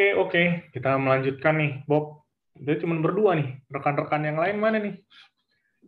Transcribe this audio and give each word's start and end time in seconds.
Oke, 0.00 0.16
oke. 0.16 0.42
Kita 0.72 0.96
melanjutkan 0.96 1.60
nih, 1.60 1.84
Bob. 1.84 2.24
Dia 2.56 2.80
cuma 2.80 2.96
berdua 3.04 3.36
nih. 3.36 3.60
Rekan-rekan 3.68 4.24
yang 4.24 4.40
lain 4.40 4.56
mana 4.56 4.80
nih? 4.80 4.96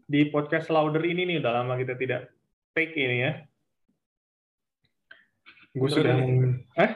Di 0.05 0.29
podcast 0.29 0.69
Louder 0.69 1.01
ini 1.01 1.25
nih, 1.25 1.41
udah 1.41 1.65
lama 1.65 1.81
kita 1.81 1.97
tidak 1.97 2.29
take 2.77 2.93
ini 2.93 3.25
ya. 3.25 3.41
Gue 5.73 5.89
sudah 5.89 6.13
meng... 6.13 6.61
eh? 6.77 6.93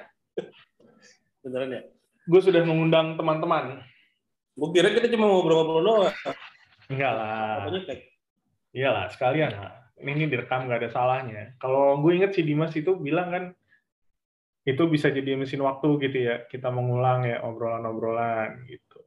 Beneran 1.40 1.80
ya? 1.80 1.82
Gue 2.28 2.40
sudah 2.44 2.60
mengundang 2.68 3.16
teman-teman. 3.16 3.80
Gue 4.52 4.76
kira 4.76 4.92
kita 4.92 5.08
cuma 5.08 5.32
ngobrol-ngobrol 5.32 5.80
doang. 5.88 6.12
Enggak 6.92 7.12
lah. 7.16 7.64
Iyalah, 8.76 9.08
sekalian 9.08 9.56
lah. 9.56 9.88
Ini 10.04 10.28
direkam 10.28 10.68
nggak 10.68 10.84
ada 10.84 10.92
salahnya. 10.92 11.56
Kalau 11.64 11.96
gue 11.96 12.12
inget 12.12 12.36
si 12.36 12.44
Dimas 12.44 12.76
itu 12.76 12.92
bilang 13.00 13.32
kan, 13.32 13.44
itu 14.66 14.82
bisa 14.90 15.14
jadi 15.14 15.38
mesin 15.38 15.62
waktu 15.62 15.88
gitu 16.02 16.18
ya. 16.26 16.42
Kita 16.50 16.74
mengulang 16.74 17.22
ya 17.22 17.38
obrolan-obrolan 17.46 18.66
gitu. 18.66 19.06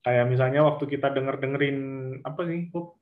Kayak 0.00 0.32
misalnya 0.32 0.64
waktu 0.64 0.84
kita 0.88 1.12
denger-dengerin, 1.12 1.78
apa 2.24 2.48
sih, 2.48 2.72
Bob? 2.72 2.96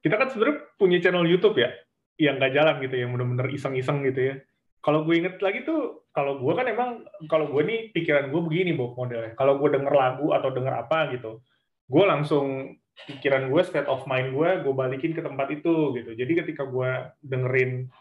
Kita 0.00 0.16
kan 0.16 0.32
sebenarnya 0.32 0.56
punya 0.80 0.96
channel 1.00 1.28
YouTube 1.28 1.60
ya, 1.60 1.72
yang 2.16 2.40
nggak 2.40 2.56
jalan 2.56 2.76
gitu 2.80 2.94
ya, 2.96 3.04
bener-bener 3.08 3.48
iseng-iseng 3.52 4.04
gitu 4.08 4.20
ya. 4.32 4.34
Kalau 4.80 5.04
gue 5.04 5.12
inget 5.12 5.36
lagi 5.44 5.60
tuh, 5.60 6.08
kalau 6.16 6.40
gue 6.40 6.52
kan 6.56 6.64
emang, 6.64 7.04
kalau 7.28 7.52
gue 7.52 7.60
nih 7.64 7.80
pikiran 7.92 8.32
gue 8.32 8.40
begini, 8.40 8.72
Bob, 8.72 8.96
modelnya. 8.96 9.36
Kalau 9.36 9.60
gue 9.60 9.68
denger 9.68 9.92
lagu 9.92 10.32
atau 10.32 10.48
denger 10.48 10.72
apa 10.88 11.12
gitu, 11.12 11.44
gue 11.88 12.04
langsung 12.08 12.76
pikiran 13.04 13.52
gue, 13.52 13.60
state 13.60 13.88
of 13.88 14.04
mind 14.08 14.32
gue, 14.32 14.48
gue 14.64 14.72
balikin 14.72 15.12
ke 15.12 15.20
tempat 15.20 15.52
itu 15.52 15.92
gitu. 16.00 16.16
Jadi 16.16 16.32
ketika 16.32 16.64
gue 16.64 17.12
dengerin 17.20 17.92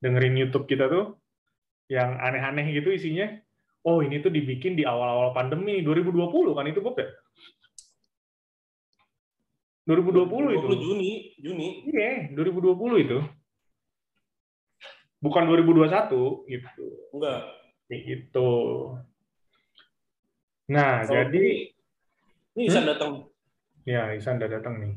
dengerin 0.00 0.34
YouTube 0.38 0.70
kita 0.70 0.86
tuh, 0.86 1.18
yang 1.90 2.14
aneh-aneh 2.22 2.70
gitu 2.70 2.94
isinya, 2.94 3.26
oh 3.82 3.98
ini 3.98 4.22
tuh 4.22 4.30
dibikin 4.30 4.78
di 4.78 4.86
awal-awal 4.86 5.34
pandemi 5.34 5.82
2020 5.82 6.54
kan 6.54 6.66
itu 6.70 6.78
Bob 6.78 6.94
ya? 6.94 7.10
2020 9.90 10.54
itu. 10.54 10.66
20 10.70 10.86
Juni, 10.86 11.10
Juni. 11.42 11.68
Iya, 11.90 12.30
2020 12.38 13.04
itu. 13.10 13.18
Bukan 15.18 15.42
2021 15.50 16.46
gitu. 16.46 16.86
Enggak. 17.10 17.40
Kayak 17.90 18.02
gitu. 18.06 18.50
Nah, 20.70 21.02
Kalau 21.02 21.10
jadi 21.10 21.74
Ini 22.54 22.62
Isan 22.70 22.86
datang. 22.86 23.26
ya 23.82 24.14
Isan 24.14 24.38
udah 24.38 24.46
datang 24.46 24.78
nih. 24.78 24.94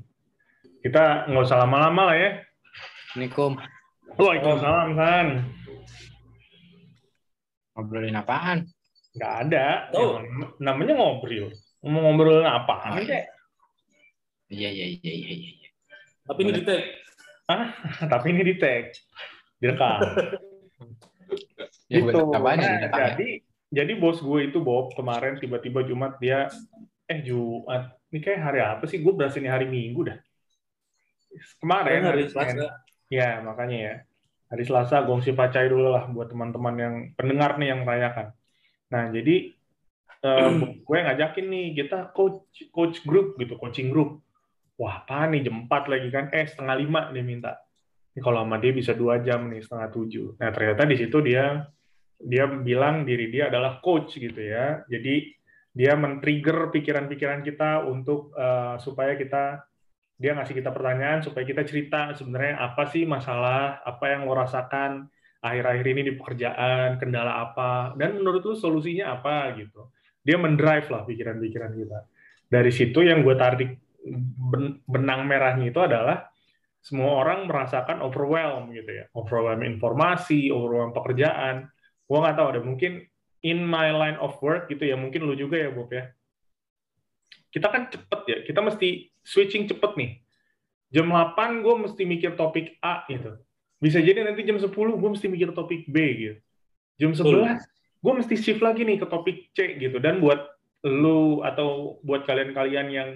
Kita 0.85 1.25
nggak 1.25 1.43
usah 1.49 1.65
lama-lama 1.65 2.13
lah 2.13 2.17
ya. 2.17 2.31
Assalamualaikum. 3.17 3.57
Waalaikumsalam, 4.13 4.89
San. 4.93 5.27
Ngobrolin 7.73 8.17
apaan? 8.17 8.69
Nggak 9.13 9.33
ada. 9.47 9.65
Tahu. 9.93 10.01
Yang 10.01 10.25
namanya 10.61 10.93
ngobrol. 10.97 11.47
Mau 11.83 11.99
ngobrolin 11.99 12.47
apa? 12.47 12.75
Oh, 12.93 13.01
iya. 13.01 13.25
Iya, 14.53 14.69
iya, 14.69 14.85
iya, 15.01 15.13
iya, 15.13 15.33
iya. 15.33 15.51
iya. 15.57 15.69
Tapi 16.29 16.39
ini 16.45 16.51
di 16.53 16.63
tag. 16.63 16.83
Tapi 18.13 18.25
ini 18.33 18.41
di 18.45 18.55
tag. 18.57 18.83
Direkam. 19.61 19.99
Ya, 21.91 22.01
gitu. 22.01 22.33
apaan 22.33 22.57
ya? 22.57 22.89
Nah, 22.89 22.89
ya? 22.89 23.13
jadi, 23.13 23.29
jadi 23.69 23.91
bos 24.01 24.17
gue 24.17 24.49
itu 24.49 24.57
Bob 24.65 24.97
kemarin 24.97 25.37
tiba-tiba 25.37 25.85
Jumat 25.85 26.17
dia 26.17 26.49
eh 27.05 27.21
Jumat 27.21 28.01
ini 28.09 28.17
kayak 28.17 28.41
hari 28.41 28.59
apa 28.65 28.89
sih? 28.89 28.97
Gue 28.97 29.13
berasa 29.13 29.37
ini 29.37 29.45
hari 29.45 29.69
Minggu 29.69 30.09
dah. 30.09 30.17
Kemarin 31.61 32.01
hari 32.01 32.25
Senin. 32.33 32.65
Selasa. 32.65 32.81
Ya 33.13 33.45
makanya 33.45 33.77
ya 33.77 33.93
hari 34.53 34.69
Selasa 34.69 35.01
gongsi 35.01 35.33
pacai 35.33 35.65
dulu 35.65 35.89
lah 35.89 36.05
buat 36.13 36.29
teman-teman 36.29 36.75
yang 36.77 36.95
pendengar 37.17 37.57
nih 37.57 37.73
yang 37.73 37.81
merayakan. 37.81 38.37
Nah 38.93 39.09
jadi 39.09 39.49
eh, 40.21 40.49
gue 40.85 40.97
ngajakin 41.09 41.45
nih 41.49 41.65
kita 41.81 42.13
coach 42.13 42.45
coach 42.69 43.01
group 43.01 43.33
gitu 43.41 43.57
coaching 43.57 43.89
group. 43.89 44.21
Wah 44.77 45.01
apa 45.01 45.25
nih 45.33 45.49
jam 45.49 45.65
4 45.65 45.89
lagi 45.89 46.09
kan? 46.13 46.29
Eh 46.29 46.45
setengah 46.45 46.75
lima 46.77 47.01
dia 47.09 47.25
minta. 47.25 47.57
Ini 48.13 48.21
kalau 48.21 48.45
sama 48.45 48.61
dia 48.61 48.69
bisa 48.69 48.93
dua 48.93 49.17
jam 49.25 49.49
nih 49.49 49.65
setengah 49.65 49.89
tujuh. 49.89 50.37
Nah 50.37 50.53
ternyata 50.53 50.85
di 50.85 50.95
situ 51.01 51.17
dia 51.25 51.65
dia 52.21 52.45
bilang 52.45 53.09
diri 53.09 53.33
dia 53.33 53.49
adalah 53.49 53.81
coach 53.81 54.21
gitu 54.21 54.37
ya. 54.37 54.85
Jadi 54.85 55.33
dia 55.73 55.97
men-trigger 55.97 56.69
pikiran-pikiran 56.69 57.41
kita 57.41 57.89
untuk 57.89 58.37
eh, 58.37 58.77
supaya 58.77 59.17
kita 59.17 59.65
dia 60.17 60.37
ngasih 60.37 60.55
kita 60.55 60.69
pertanyaan 60.69 61.19
supaya 61.25 61.43
kita 61.43 61.65
cerita 61.65 62.13
sebenarnya 62.13 62.61
apa 62.61 62.87
sih 62.89 63.03
masalah, 63.03 63.81
apa 63.81 64.05
yang 64.13 64.29
lo 64.29 64.33
rasakan 64.37 65.09
akhir-akhir 65.43 65.85
ini 65.91 66.01
di 66.07 66.13
pekerjaan, 66.15 66.95
kendala 66.97 67.43
apa, 67.51 67.91
dan 67.99 68.15
menurut 68.15 68.41
lo 68.47 68.55
solusinya 68.55 69.19
apa 69.19 69.51
gitu. 69.59 69.91
Dia 70.23 70.39
mendrive 70.39 70.87
lah 70.87 71.03
pikiran-pikiran 71.03 71.71
kita. 71.75 71.99
Dari 72.47 72.71
situ 72.71 73.03
yang 73.03 73.27
gue 73.27 73.35
tarik 73.35 73.75
ben- 74.51 74.79
benang 74.87 75.27
merahnya 75.27 75.67
itu 75.67 75.79
adalah 75.83 76.31
semua 76.83 77.23
orang 77.23 77.47
merasakan 77.47 78.03
overwhelm 78.03 78.71
gitu 78.71 79.03
ya, 79.03 79.05
overwhelm 79.15 79.63
informasi, 79.67 80.51
overwhelm 80.51 80.95
pekerjaan. 80.95 81.67
Gue 82.07 82.17
nggak 82.19 82.35
tahu 82.39 82.47
ada 82.55 82.61
mungkin 82.63 83.03
in 83.43 83.63
my 83.63 83.91
line 83.91 84.19
of 84.19 84.39
work 84.39 84.71
gitu 84.71 84.87
ya, 84.87 84.95
mungkin 84.95 85.27
lu 85.27 85.35
juga 85.35 85.59
ya 85.59 85.71
Bob 85.71 85.91
ya. 85.91 86.07
Kita 87.51 87.67
kan 87.67 87.91
cepet 87.91 88.21
ya, 88.27 88.37
kita 88.47 88.59
mesti 88.63 89.12
switching 89.23 89.65
cepet 89.67 89.91
nih. 89.95 90.11
Jam 90.93 91.09
8 91.09 91.65
gue 91.65 91.75
mesti 91.89 92.03
mikir 92.05 92.37
topik 92.37 92.77
A 92.83 93.01
gitu. 93.09 93.39
Bisa 93.81 93.97
jadi 93.99 94.21
nanti 94.21 94.45
jam 94.45 94.61
10 94.61 94.69
gue 94.69 95.09
mesti 95.09 95.27
mikir 95.27 95.51
topik 95.51 95.89
B 95.89 95.97
gitu. 96.15 96.37
Jam 97.01 97.11
11 97.17 97.59
gue 98.03 98.13
mesti 98.13 98.35
shift 98.37 98.61
lagi 98.61 98.85
nih 98.85 99.01
ke 99.01 99.07
topik 99.09 99.49
C 99.57 99.79
gitu. 99.81 99.97
Dan 99.97 100.21
buat 100.21 100.53
lu 100.83 101.41
atau 101.41 101.97
buat 102.03 102.27
kalian-kalian 102.27 102.87
yang 102.91 103.09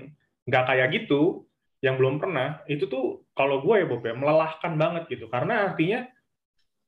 nggak 0.47 0.63
kayak 0.63 0.87
gitu, 0.95 1.43
yang 1.83 1.99
belum 1.99 2.17
pernah, 2.17 2.63
itu 2.65 2.87
tuh 2.87 3.27
kalau 3.37 3.61
gue 3.61 3.83
ya 3.83 3.85
Bob 3.85 4.01
ya, 4.01 4.15
melelahkan 4.15 4.73
banget 4.79 5.03
gitu. 5.11 5.27
Karena 5.29 5.69
artinya 5.69 6.07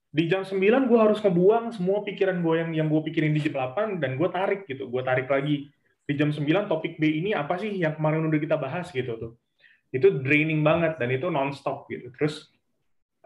di 0.10 0.26
jam 0.26 0.42
9 0.42 0.58
gue 0.90 1.00
harus 1.00 1.22
ngebuang 1.22 1.78
semua 1.78 2.02
pikiran 2.02 2.42
gue 2.42 2.56
yang 2.58 2.72
yang 2.74 2.88
gue 2.90 3.02
pikirin 3.12 3.36
di 3.36 3.46
jam 3.46 3.62
8 3.78 4.02
dan 4.02 4.18
gue 4.18 4.30
tarik 4.32 4.66
gitu. 4.66 4.90
Gue 4.90 5.06
tarik 5.06 5.30
lagi 5.30 5.70
di 6.10 6.18
jam 6.18 6.34
9 6.34 6.66
topik 6.66 6.98
B 6.98 7.22
ini 7.22 7.38
apa 7.38 7.62
sih 7.62 7.70
yang 7.70 7.94
kemarin 7.94 8.26
udah 8.26 8.42
kita 8.42 8.58
bahas 8.58 8.90
gitu 8.90 9.14
tuh. 9.22 9.32
Itu 9.94 10.26
draining 10.26 10.66
banget 10.66 10.98
dan 10.98 11.14
itu 11.14 11.30
nonstop 11.30 11.86
gitu. 11.86 12.10
Terus 12.18 12.50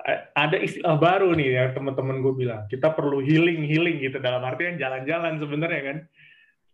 a- 0.03 0.27
ada 0.35 0.59
istilah 0.59 0.99
baru 0.99 1.31
nih 1.31 1.63
yang 1.63 1.71
teman-teman 1.71 2.19
gue 2.19 2.35
bilang, 2.35 2.67
kita 2.67 2.91
perlu 2.91 3.23
healing 3.23 3.63
healing 3.63 4.03
gitu 4.03 4.19
dalam 4.19 4.43
artian 4.43 4.75
jalan-jalan 4.75 5.39
sebenarnya 5.39 5.81
kan. 5.87 5.97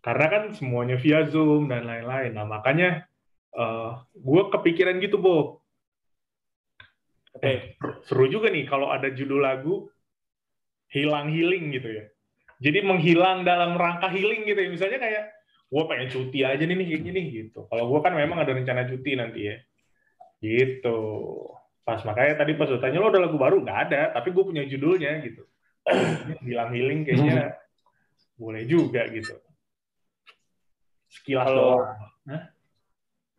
Karena 0.02 0.26
kan 0.34 0.44
semuanya 0.58 0.98
via 0.98 1.30
Zoom 1.30 1.70
dan 1.70 1.86
lain-lain. 1.86 2.34
Nah, 2.34 2.50
makanya 2.50 3.06
eh 3.54 3.92
gue 4.18 4.44
kepikiran 4.50 4.98
gitu, 4.98 5.22
Bob. 5.22 5.62
Oke. 7.38 7.78
Seru 8.10 8.26
juga 8.26 8.50
nih 8.50 8.66
kalau 8.66 8.90
ada 8.90 9.14
judul 9.14 9.46
lagu 9.46 9.94
hilang 10.90 11.30
healing 11.30 11.70
gitu 11.70 12.02
ya. 12.02 12.06
Jadi 12.58 12.82
menghilang 12.82 13.46
dalam 13.46 13.78
rangka 13.78 14.10
healing 14.10 14.50
gitu 14.50 14.58
ya. 14.58 14.70
Misalnya 14.74 14.98
kayak 14.98 15.39
gue 15.70 15.84
pengen 15.86 16.10
cuti 16.10 16.42
aja 16.42 16.64
nih 16.66 16.76
nih 16.76 16.88
kayak 16.90 17.04
gini 17.06 17.22
gitu. 17.30 17.60
Kalau 17.70 17.86
gue 17.94 18.00
kan 18.02 18.14
memang 18.18 18.42
ada 18.42 18.52
rencana 18.58 18.90
cuti 18.90 19.14
nanti 19.14 19.40
ya. 19.46 19.56
Gitu. 20.42 20.98
Pas 21.86 22.02
makanya 22.06 22.42
tadi 22.42 22.58
pas 22.58 22.70
lu 22.70 22.82
tanya 22.82 22.98
lo 23.02 23.14
ada 23.14 23.22
lagu 23.22 23.38
baru 23.38 23.62
nggak 23.62 23.80
ada, 23.90 24.02
tapi 24.18 24.34
gue 24.34 24.44
punya 24.46 24.66
judulnya 24.66 25.22
gitu. 25.22 25.46
Hilang 26.46 26.74
healing 26.74 27.02
kayaknya 27.06 27.54
boleh 28.34 28.66
juga 28.66 29.06
gitu. 29.14 29.38
Sekilas 31.10 31.46
Kalau- 31.50 31.86
doang. 31.86 32.46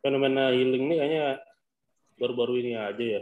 Fenomena 0.01 0.49
healing 0.55 0.89
ini 0.89 0.95
kayaknya 0.97 1.25
baru-baru 2.17 2.53
ini 2.65 2.73
aja 2.73 3.05
ya. 3.05 3.21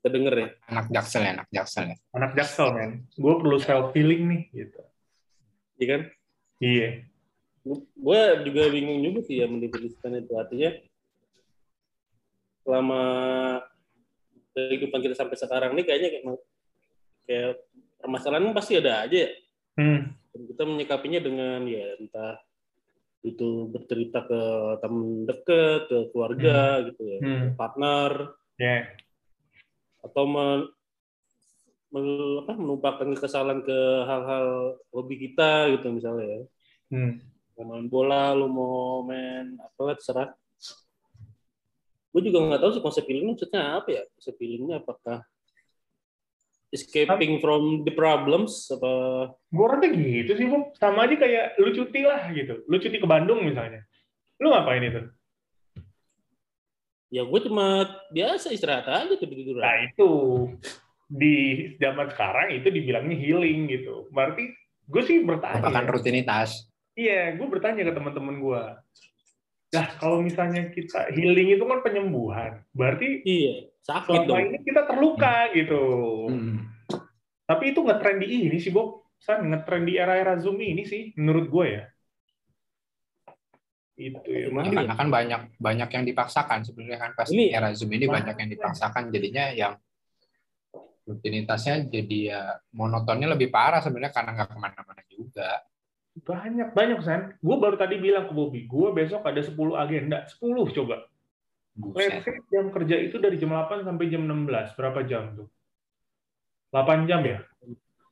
Kita 0.00 0.08
denger 0.08 0.32
ya. 0.32 0.48
Anak 0.72 0.86
jaksel 0.88 1.22
ya, 1.28 1.30
anak 1.36 1.48
jaksel 1.52 1.84
ya. 1.92 1.96
Anak 2.16 2.32
jaksel 2.32 2.68
men. 2.72 2.90
Gue 3.20 3.34
perlu 3.36 3.60
self 3.60 3.92
healing 3.92 4.22
nih 4.32 4.42
gitu. 4.54 4.80
Iya 5.76 5.86
kan? 5.92 6.02
Iya. 6.64 6.88
Gue 7.66 8.20
juga 8.48 8.62
bingung 8.72 9.04
juga 9.04 9.20
sih 9.26 9.40
ya 9.40 9.46
mendefinisikan 9.46 10.16
itu. 10.16 10.32
Artinya 10.32 10.70
selama 12.64 13.02
kehidupan 14.56 15.00
kita 15.04 15.14
sampai 15.16 15.36
sekarang 15.36 15.72
nih 15.76 15.84
kayaknya 15.86 16.08
kayak, 16.12 16.24
kayak 17.28 17.52
permasalahan 18.00 18.52
pasti 18.56 18.80
ada 18.80 19.04
aja 19.04 19.28
ya. 19.28 19.30
Hmm. 19.76 20.12
Dan 20.30 20.42
kita 20.48 20.62
menyikapinya 20.64 21.20
dengan 21.20 21.60
ya 21.68 21.96
entah 22.00 22.40
itu 23.20 23.68
bercerita 23.68 24.24
ke 24.24 24.40
teman 24.80 25.28
dekat, 25.28 25.92
ke 25.92 25.98
keluarga 26.08 26.80
gitu 26.88 27.02
ya, 27.04 27.18
Hmm. 27.20 27.46
partner 27.52 28.32
Ya. 28.56 28.88
atau 30.00 30.24
men, 30.24 30.72
men- 31.92 32.40
apa, 32.44 32.56
menumpahkan 32.56 33.12
kesalahan 33.20 33.60
ke 33.60 33.78
hal-hal 34.08 34.80
hobi 34.88 35.28
kita 35.28 35.68
gitu 35.76 35.92
misalnya 35.92 36.24
ya. 36.24 36.40
Hmm. 36.88 37.12
Mau 37.60 37.76
main 37.76 37.92
bola, 37.92 38.32
lu 38.32 38.48
mau 38.48 39.04
main 39.04 39.52
apa 39.60 40.00
terserah. 40.00 40.32
Gue 42.08 42.24
juga 42.24 42.40
nggak 42.40 42.60
tahu 42.64 42.70
sih 42.72 42.82
konsep 42.82 43.04
healing 43.04 43.36
maksudnya 43.36 43.84
apa 43.84 43.88
ya. 43.92 44.02
Konsep 44.16 44.34
healingnya 44.40 44.80
apakah 44.80 45.20
escaping 46.72 47.36
from 47.44 47.84
the 47.84 47.92
problems 47.92 48.64
apa 48.72 48.92
Gue 49.52 49.64
orangnya 49.68 49.92
gitu 49.92 50.32
sih, 50.40 50.48
Bob. 50.48 50.72
Sama 50.80 51.04
aja 51.04 51.20
kayak 51.20 51.60
lu 51.60 51.76
cuti 51.76 52.00
lah 52.00 52.32
gitu. 52.32 52.64
Lu 52.64 52.80
cuti 52.80 52.96
ke 52.96 53.04
Bandung 53.04 53.44
misalnya. 53.44 53.84
Lu 54.40 54.48
ngapain 54.48 54.80
itu? 54.80 55.04
ya 57.10 57.26
gue 57.26 57.40
cuma 57.42 57.90
biasa 58.14 58.54
istirahat 58.54 58.86
aja 58.86 59.14
tidur 59.18 59.34
tiduran 59.34 59.66
Nah 59.66 59.76
itu 59.82 60.10
di 61.10 61.34
zaman 61.82 62.06
sekarang 62.14 62.54
itu 62.54 62.70
dibilangnya 62.70 63.18
healing 63.18 63.66
gitu. 63.66 64.06
Berarti 64.14 64.46
gue 64.86 65.02
sih 65.02 65.26
bertanya. 65.26 65.66
Merupakan 65.66 65.86
rutinitas. 65.90 66.69
Iya, 66.98 67.38
gue 67.38 67.46
bertanya 67.46 67.82
ke 67.86 67.92
teman-teman 67.94 68.36
gue. 68.42 68.62
Nah, 69.70 69.86
kalau 70.02 70.18
misalnya 70.18 70.74
kita 70.74 71.14
healing 71.14 71.54
itu 71.54 71.62
kan 71.62 71.80
penyembuhan. 71.86 72.66
Berarti 72.74 73.22
iya 73.22 73.70
sakit 73.86 74.26
selama 74.26 74.28
dong 74.28 74.40
ini 74.50 74.58
kita 74.66 74.82
terluka 74.86 75.36
gitu. 75.54 75.82
Hmm. 76.26 76.58
Tapi 77.46 77.74
itu 77.74 77.80
ngetrend 77.82 78.18
di 78.22 78.26
ini 78.50 78.58
sih, 78.58 78.74
Bob. 78.74 79.06
San, 79.20 79.46
ngetrend 79.52 79.84
di 79.86 79.94
era-era 80.00 80.34
Zoom 80.40 80.58
ini 80.58 80.82
sih, 80.82 81.12
menurut 81.14 81.46
gue 81.52 81.66
ya. 81.76 81.84
Itu 84.00 84.30
ya. 84.32 84.48
Gimana 84.48 84.64
Ya, 84.64 84.72
ya? 84.72 84.76
karena 84.80 84.94
kan 84.96 85.08
banyak 85.12 85.40
banyak 85.60 85.88
yang 85.92 86.04
dipaksakan 86.08 86.58
sebenarnya 86.64 86.98
kan 86.98 87.10
pas 87.12 87.28
Ini- 87.28 87.52
era 87.52 87.68
zoom 87.76 87.92
ini 87.92 88.08
banyak 88.08 88.32
yang 88.32 88.50
dipaksakan 88.56 89.12
jadinya 89.12 89.52
yang 89.52 89.76
rutinitasnya 91.04 91.84
jadi 91.90 92.18
ya 92.32 92.42
monotonnya 92.72 93.28
lebih 93.36 93.52
parah 93.52 93.84
sebenarnya 93.84 94.14
karena 94.14 94.30
nggak 94.40 94.48
ke 94.48 94.56
mana-mana 94.56 95.02
juga. 95.12 95.50
Banyak, 96.30 96.68
banyak, 96.78 96.98
San. 97.02 97.34
Gue 97.42 97.56
baru 97.58 97.74
tadi 97.74 97.98
bilang 97.98 98.30
ke 98.30 98.32
Bobby, 98.32 98.70
gue 98.70 98.88
besok 98.94 99.26
ada 99.26 99.42
10 99.42 99.50
agenda. 99.74 100.22
10 100.30 100.38
coba. 100.78 101.10
Let's 101.96 102.22
say 102.22 102.38
jam 102.54 102.70
kerja 102.70 102.96
itu 103.02 103.18
dari 103.18 103.34
jam 103.34 103.50
8 103.50 103.82
sampai 103.82 104.06
jam 104.06 104.22
16. 104.22 104.78
Berapa 104.78 105.02
jam 105.02 105.34
tuh? 105.34 105.48
8 106.70 107.10
jam 107.10 107.22
ya? 107.26 107.42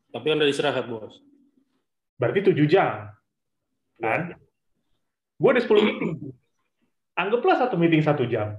tapi 0.08 0.24
kan 0.24 0.40
udah 0.40 0.48
istirahat 0.48 0.88
bos 0.88 1.20
Berarti 2.18 2.50
7 2.50 2.58
jam. 2.66 3.12
Kan? 4.02 4.34
Gue 5.38 5.50
ada 5.54 5.62
10 5.62 5.70
meeting. 5.86 6.10
Anggaplah 7.14 7.56
satu 7.62 7.78
meeting 7.78 8.02
satu 8.02 8.26
jam. 8.26 8.58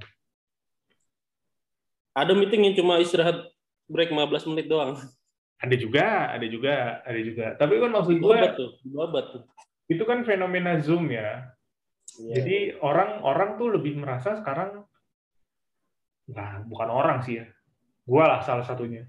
ada 2.19 2.35
meeting 2.35 2.67
yang 2.67 2.75
cuma 2.75 2.99
istirahat 2.99 3.47
break 3.87 4.11
15 4.11 4.51
menit 4.51 4.67
doang 4.67 4.99
Ada 5.59 5.75
juga, 5.75 6.31
ada 6.31 6.47
juga, 6.47 7.03
ada 7.03 7.19
juga. 7.19 7.45
Tapi 7.59 7.73
kan 7.83 7.91
maksud 7.91 8.15
gue, 8.15 8.37
tuh 8.55 8.69
tuh 8.79 9.43
itu 9.91 10.03
kan 10.07 10.23
fenomena 10.23 10.79
Zoom 10.79 11.11
ya. 11.11 11.51
Iya. 12.19 12.33
Jadi 12.39 12.57
orang-orang 12.79 13.59
tuh 13.59 13.67
lebih 13.75 13.99
merasa 13.99 14.39
sekarang, 14.39 14.87
nah 16.31 16.63
bukan 16.63 16.89
orang 16.89 17.19
sih 17.23 17.43
ya, 17.43 17.45
gue 18.07 18.23
lah 18.23 18.39
salah 18.39 18.63
satunya. 18.63 19.03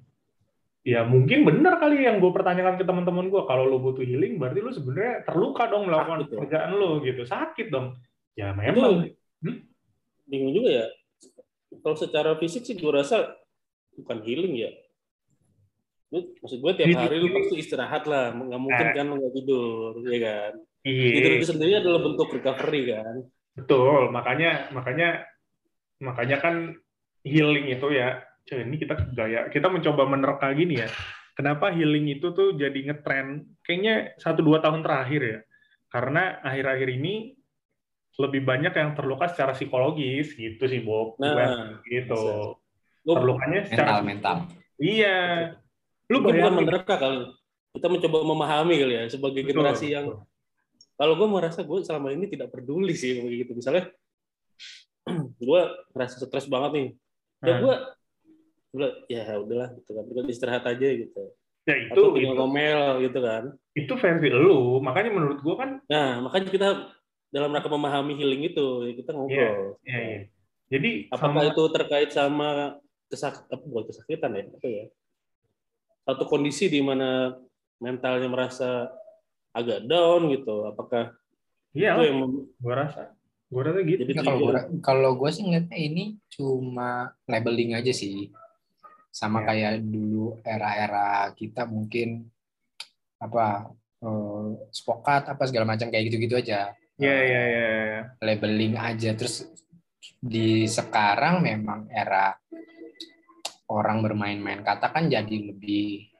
Ya 0.80 1.04
mungkin 1.04 1.44
benar 1.44 1.76
kali 1.78 2.02
yang 2.02 2.18
gue 2.18 2.32
pertanyakan 2.32 2.80
ke 2.80 2.84
teman-teman 2.88 3.30
gue, 3.30 3.42
kalau 3.46 3.68
lo 3.68 3.78
butuh 3.78 4.02
healing, 4.02 4.40
berarti 4.40 4.58
lo 4.64 4.72
sebenarnya 4.74 5.22
terluka 5.28 5.70
dong 5.70 5.86
melakukan 5.86 6.24
Sakit 6.24 6.26
dong. 6.26 6.40
pekerjaan 6.40 6.70
lo 6.74 6.90
gitu, 7.04 7.22
sakit 7.28 7.66
dong. 7.70 7.86
Ya 8.34 8.50
itu 8.50 8.58
memang. 8.58 8.92
bingung 10.30 10.54
juga 10.54 10.70
ya 10.70 10.86
kalau 11.82 11.96
secara 11.98 12.38
fisik 12.38 12.62
sih 12.62 12.78
gue 12.78 12.92
rasa 12.92 13.34
bukan 13.98 14.22
healing 14.22 14.54
ya 14.58 14.70
Lu, 16.10 16.18
maksud 16.42 16.58
gue 16.58 16.72
tiap 16.74 16.90
hari 16.90 17.16
lu 17.22 17.30
pasti 17.30 17.54
istirahat 17.62 18.02
lah 18.10 18.34
nggak 18.34 18.60
mungkin 18.60 18.86
Eh. 18.90 18.94
kan 18.98 19.04
lu 19.06 19.14
nggak 19.22 19.34
tidur 19.38 19.92
ya 20.10 20.18
kan 20.18 20.52
Iya. 20.82 21.10
tidur 21.14 21.32
itu 21.38 21.46
sendiri 21.46 21.72
adalah 21.78 22.00
bentuk 22.02 22.28
recovery 22.34 22.82
kan 22.90 23.16
Betul, 23.50 24.08
makanya 24.14 24.70
makanya 24.70 25.26
makanya 26.00 26.36
kan 26.40 26.54
healing 27.26 27.68
itu 27.68 27.86
ya. 27.92 28.24
Cuy, 28.46 28.64
ini 28.64 28.80
kita 28.80 28.94
gaya 29.12 29.52
kita 29.52 29.68
mencoba 29.68 30.08
menerka 30.08 30.48
gini 30.56 30.80
ya. 30.80 30.88
Kenapa 31.36 31.68
healing 31.74 32.08
itu 32.08 32.32
tuh 32.32 32.56
jadi 32.56 32.78
ngetren 32.88 33.44
kayaknya 33.60 34.16
satu 34.16 34.40
dua 34.40 34.64
tahun 34.64 34.80
terakhir 34.80 35.20
ya. 35.20 35.38
Karena 35.90 36.40
akhir-akhir 36.40 36.88
ini 36.94 37.36
lebih 38.16 38.42
banyak 38.46 38.72
yang 38.72 38.90
terluka 38.96 39.28
secara 39.28 39.52
psikologis 39.52 40.32
gitu 40.38 40.64
sih 40.64 40.80
Bob. 40.80 41.18
Gue 41.20 41.28
nah 41.28 41.76
gitu. 41.84 42.56
Terlukanya 43.04 43.66
secara 43.68 44.00
Mental 44.00 44.06
mental. 44.06 44.36
Iya. 44.80 45.18
Lu 46.10 46.18
bukan 46.20 46.52
menerka 46.58 46.94
kali. 46.98 47.30
Kita 47.70 47.86
mencoba 47.86 48.18
memahami 48.26 48.74
kali 48.82 48.94
ya 48.98 49.04
sebagai 49.06 49.46
Betul, 49.46 49.50
generasi 49.54 49.86
yang 49.94 50.06
betul. 50.10 50.26
kalau 50.98 51.14
gue 51.14 51.28
merasa 51.30 51.62
gue 51.62 51.78
selama 51.86 52.10
ini 52.10 52.26
tidak 52.26 52.50
peduli 52.50 52.98
sih 52.98 53.22
begitu 53.22 53.54
misalnya 53.54 53.88
gue 55.38 55.60
merasa 55.94 56.18
stres 56.18 56.50
banget 56.50 56.70
nih. 56.74 56.88
Ya 57.46 57.54
gue 57.62 57.74
gue 58.70 58.88
ya 59.06 59.22
udahlah 59.38 59.70
gitu 59.78 59.90
kan. 59.94 60.04
Kita 60.10 60.20
istirahat 60.26 60.64
aja 60.66 60.88
gitu. 60.90 61.22
Ya 61.68 61.76
itu 61.78 61.94
atau 61.94 62.10
tinggal 62.16 62.34
itu, 62.34 62.40
ngomel 62.42 62.80
gitu 63.06 63.18
kan. 63.22 63.44
Itu 63.78 63.92
versi 63.94 64.28
lu. 64.34 64.82
Makanya 64.82 65.10
menurut 65.14 65.38
gua 65.46 65.54
kan 65.62 65.70
nah 65.86 66.18
makanya 66.26 66.50
kita 66.50 66.68
dalam 67.30 67.54
rangka 67.54 67.70
memahami 67.70 68.18
healing 68.18 68.50
itu 68.50 68.66
ya 68.90 68.92
kita 68.98 69.10
ngobrol. 69.14 69.78
Iya, 69.86 69.98
iya. 70.02 70.18
Jadi 70.70 70.90
apakah 71.14 71.46
sama- 71.46 71.54
itu 71.54 71.62
terkait 71.70 72.10
sama 72.10 72.48
kesak 73.06 73.46
apa 73.46 73.62
bukan 73.62 73.90
kesakitan 73.90 74.34
ya 74.34 74.42
apa 74.50 74.66
ya 74.66 74.84
satu 76.02 76.24
kondisi 76.24 76.66
di 76.66 76.80
mana 76.80 77.36
mentalnya 77.78 78.26
merasa 78.26 78.88
agak 79.50 79.84
down 79.84 80.30
gitu 80.30 80.64
apakah 80.64 81.12
Iya, 81.70 81.94
itu 81.96 82.02
yang 82.10 82.18
gua 82.58 82.74
rasa. 82.82 83.14
Gua 83.46 83.62
rasa 83.66 83.78
gitu. 83.82 84.02
jadi 84.02 84.12
Ya, 84.12 84.18
kalau 84.20 84.38
trigger? 84.38 84.50
gua 84.50 84.60
kalau 84.82 85.10
gue 85.14 85.30
sih 85.30 85.42
ngeliatnya 85.42 85.78
ini 85.78 86.04
cuma 86.28 86.90
labeling 87.26 87.78
aja 87.78 87.90
sih. 87.90 88.30
Sama 89.10 89.42
Ya. 89.42 89.46
kayak 89.54 89.72
dulu 89.86 90.38
era-era 90.42 91.30
kita 91.34 91.66
mungkin 91.66 92.26
apa 93.18 93.70
eh, 94.00 94.46
spokat 94.70 95.30
apa 95.30 95.42
segala 95.46 95.66
macam 95.66 95.90
kayak 95.90 96.10
gitu-gitu 96.10 96.38
aja. 96.38 96.74
Iya, 96.98 97.16
iya, 97.22 97.42
iya. 97.46 97.66
iya. 97.70 98.00
Labeling 98.18 98.74
aja 98.74 99.14
terus 99.14 99.46
di 100.18 100.66
sekarang 100.66 101.40
memang 101.40 101.86
era 101.86 102.34
orang 103.70 104.02
bermain-main 104.02 104.60
kata 104.60 104.90
kan 104.90 105.06
jadi 105.06 105.54
lebih 105.54 106.10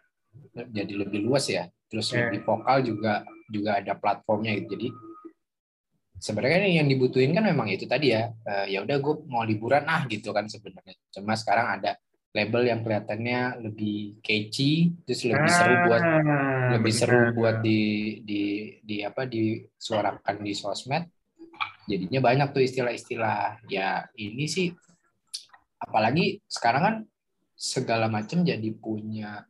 jadi 0.70 0.92
lebih 0.94 1.26
luas 1.26 1.50
ya. 1.50 1.66
Terus 1.90 2.14
Ya. 2.14 2.30
lebih 2.30 2.46
vokal 2.46 2.86
juga 2.86 3.26
juga 3.50 3.82
ada 3.82 3.98
platformnya 3.98 4.54
gitu. 4.56 4.78
Jadi 4.78 4.88
sebenarnya 6.20 6.70
yang 6.80 6.86
dibutuhin 6.86 7.32
kan 7.32 7.42
memang 7.42 7.66
itu 7.66 7.88
tadi 7.88 8.12
ya 8.12 8.28
eh, 8.30 8.66
ya 8.70 8.84
udah 8.84 8.96
gue 9.00 9.14
mau 9.26 9.42
liburan 9.42 9.88
ah 9.88 10.04
gitu 10.04 10.30
kan 10.30 10.44
sebenarnya 10.46 10.92
cuma 11.08 11.32
sekarang 11.32 11.80
ada 11.80 11.96
label 12.36 12.62
yang 12.68 12.84
kelihatannya 12.84 13.64
lebih 13.64 14.20
catchy 14.20 14.92
terus 15.08 15.24
lebih 15.24 15.48
seru 15.48 15.74
buat 15.88 16.02
Ah, 16.04 16.76
lebih 16.76 16.92
benar. 16.92 17.00
seru 17.00 17.20
buat 17.32 17.56
di 17.64 17.80
di 18.22 18.42
di 18.84 18.96
apa 19.00 19.24
disuarakan 19.24 20.44
di 20.44 20.52
sosmed 20.52 21.08
jadinya 21.88 22.20
banyak 22.20 22.48
tuh 22.52 22.62
istilah-istilah 22.68 23.64
ya 23.66 24.04
ini 24.14 24.44
sih 24.44 24.68
apalagi 25.80 26.44
sekarang 26.44 26.82
kan 26.84 26.94
segala 27.60 28.08
macam 28.08 28.40
jadi 28.40 28.72
punya 28.72 29.44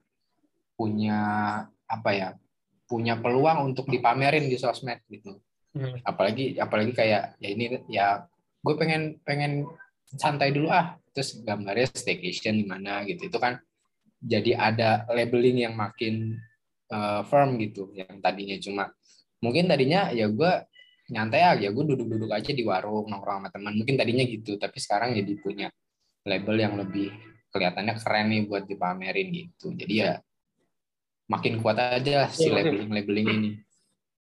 punya 0.74 1.20
apa 1.86 2.10
ya 2.10 2.28
punya 2.90 3.14
peluang 3.22 3.70
untuk 3.70 3.86
dipamerin 3.86 4.50
di 4.50 4.58
sosmed 4.58 4.98
gitu. 5.06 5.38
Hmm. 5.70 6.02
apalagi 6.02 6.58
apalagi 6.58 6.90
kayak 6.90 7.38
ya 7.38 7.48
ini 7.54 7.78
ya 7.86 8.26
gue 8.58 8.74
pengen 8.74 9.22
pengen 9.22 9.70
santai 10.18 10.50
dulu 10.50 10.66
ah 10.66 10.98
terus 11.14 11.38
gambarnya 11.46 11.86
staycation 11.94 12.58
di 12.58 12.66
mana 12.66 13.06
gitu. 13.06 13.30
Itu 13.30 13.38
kan 13.38 13.62
jadi 14.18 14.58
ada 14.58 15.06
labeling 15.06 15.62
yang 15.62 15.78
makin 15.78 16.34
eh, 16.90 17.22
firm 17.30 17.54
gitu 17.62 17.94
yang 17.94 18.18
tadinya 18.18 18.58
cuma 18.58 18.90
mungkin 19.38 19.70
tadinya 19.70 20.10
ya 20.10 20.26
gue 20.26 20.52
nyantai 21.14 21.42
aja 21.46 21.70
gue 21.70 21.84
duduk-duduk 21.94 22.34
aja 22.34 22.50
di 22.50 22.66
warung 22.66 23.06
nongkrong 23.06 23.46
sama 23.46 23.48
teman. 23.54 23.78
Mungkin 23.78 23.94
tadinya 23.94 24.26
gitu 24.26 24.58
tapi 24.58 24.82
sekarang 24.82 25.14
jadi 25.14 25.38
punya 25.38 25.70
label 26.26 26.56
yang 26.58 26.74
lebih 26.82 27.29
kelihatannya 27.50 27.94
keren 27.98 28.26
nih 28.30 28.40
buat 28.46 28.64
dipamerin 28.64 29.28
gitu 29.30 29.74
jadi 29.74 29.94
ya 29.94 30.12
makin 31.26 31.62
kuat 31.62 31.78
aja 31.78 32.26
si 32.30 32.46
Ya, 32.46 32.58
makin- 32.58 32.74
labeling 32.74 32.90
labeling 32.90 33.28
ini 33.30 33.50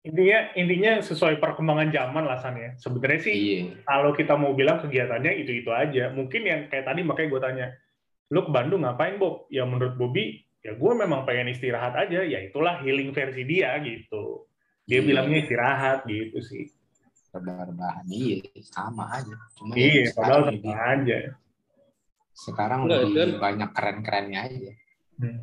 Intinya 0.06 0.54
intinya 0.54 1.02
sesuai 1.02 1.42
perkembangan 1.42 1.90
zaman 1.90 2.30
lah 2.30 2.38
San 2.38 2.54
ya. 2.62 2.78
Sebenarnya 2.78 3.26
sih 3.26 3.34
iya 3.34 3.74
kalau 3.90 4.14
kita 4.14 4.38
mau 4.38 4.54
bilang 4.54 4.78
kegiatannya 4.78 5.34
itu-itu 5.42 5.74
aja. 5.74 6.14
Mungkin 6.14 6.46
yang 6.46 6.70
kayak 6.70 6.86
tadi 6.86 7.02
makanya 7.02 7.30
gue 7.34 7.42
tanya, 7.42 7.68
lu 8.30 8.46
ke 8.46 8.54
Bandung 8.54 8.86
ngapain 8.86 9.18
Bob? 9.18 9.50
Ya 9.50 9.66
menurut 9.66 9.98
Bobby, 9.98 10.46
ya 10.62 10.78
gue 10.78 10.92
memang 10.94 11.26
pengen 11.26 11.50
istirahat 11.50 11.98
aja. 11.98 12.22
Ya 12.22 12.38
itulah 12.38 12.86
healing 12.86 13.18
versi 13.18 13.50
dia 13.50 13.74
gitu. 13.82 14.46
Dia 14.86 15.02
Iya. 15.02 15.10
bilangnya 15.10 15.38
istirahat 15.42 16.06
gitu 16.06 16.38
sih. 16.46 16.70
rebahan 17.34 18.06
iya 18.08 18.46
sama 18.70 19.10
aja 19.12 19.36
cuma 19.58 19.74
Iya, 19.74 20.08
ya 20.08 20.10
padahal 20.14 20.42
sama 20.56 20.72
aja. 20.96 21.18
Sekarang 22.36 22.86
Enggak, 22.86 23.00
lebih 23.08 23.16
kan- 23.16 23.40
banyak 23.42 23.70
keren-kerennya 23.72 24.40
aja 24.44 24.72
Hmm. 25.16 25.40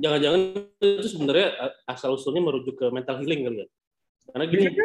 jangan-jangan 0.00 0.40
itu 0.80 1.06
sebenarnya 1.06 1.48
asal 1.84 2.16
usulnya 2.16 2.40
merujuk 2.40 2.72
ke 2.74 2.88
mental 2.88 3.20
healing 3.20 3.44
kali 3.44 3.58
ya 3.60 3.66
karena 4.32 4.44
gini 4.48 4.62
Bisa 4.64 4.84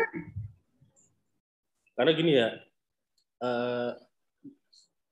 karena 1.96 2.12
gini 2.12 2.31
ya 2.36 2.48
eh, 3.39 3.91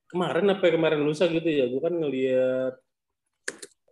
kemarin 0.07 0.51
apa 0.51 0.63
ya, 0.63 0.71
kemarin 0.75 0.99
lusa 0.99 1.27
gitu 1.27 1.47
ya 1.47 1.71
gue 1.71 1.79
kan 1.79 1.95
ngelihat 1.95 2.73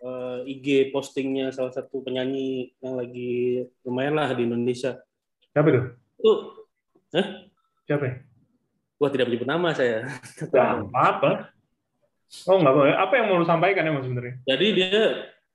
eh, 0.04 0.40
IG 0.52 0.92
postingnya 0.92 1.56
salah 1.56 1.72
satu 1.72 2.04
penyanyi 2.04 2.76
yang 2.84 3.00
lagi 3.00 3.64
lumayan 3.82 4.14
lah 4.14 4.36
di 4.36 4.44
Indonesia. 4.44 5.00
Siapa 5.50 5.68
itu? 5.72 5.82
Itu, 6.20 6.32
Siapa 7.88 8.04
ya? 8.04 8.16
gua 8.96 9.10
tidak 9.10 9.32
menyebut 9.32 9.48
nama 9.48 9.72
saya. 9.72 10.04
Nggak 10.52 10.92
apa-apa. 10.92 11.55
Oh, 12.50 12.58
nggak 12.58 12.74
apa 12.74 12.82
Apa 13.06 13.14
yang 13.22 13.26
mau 13.30 13.38
lu 13.40 13.48
sampaikan 13.48 13.86
emang 13.86 14.04
sebenarnya? 14.04 14.36
Jadi 14.44 14.68
dia, 14.76 15.02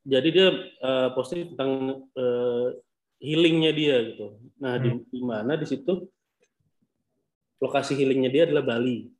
jadi 0.07 0.29
dia 0.31 0.49
eh, 0.81 1.09
posting 1.13 1.53
tentang 1.55 2.03
eh, 2.15 2.67
healingnya 3.21 3.73
dia 3.77 3.97
gitu. 4.13 4.41
Nah, 4.59 4.81
di, 4.81 4.89
Hmm. 4.91 5.05
di 5.07 5.21
mana 5.21 5.53
di 5.61 5.67
situ 5.69 6.09
lokasi 7.61 7.93
healingnya 7.95 8.31
dia 8.33 8.43
adalah 8.49 8.65
Bali. 8.65 9.13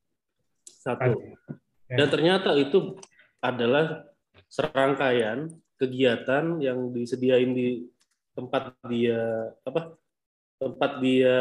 Satu. 0.65 1.13
Ya. 1.91 1.97
Dan 2.01 2.07
ternyata 2.09 2.57
itu 2.57 2.97
adalah 3.45 4.09
serangkaian 4.49 5.53
kegiatan 5.77 6.61
yang 6.61 6.93
disediain 6.93 7.53
di 7.53 7.85
tempat 8.37 8.73
dia 8.89 9.53
apa 9.65 9.97
tempat 10.61 11.01
dia 11.01 11.37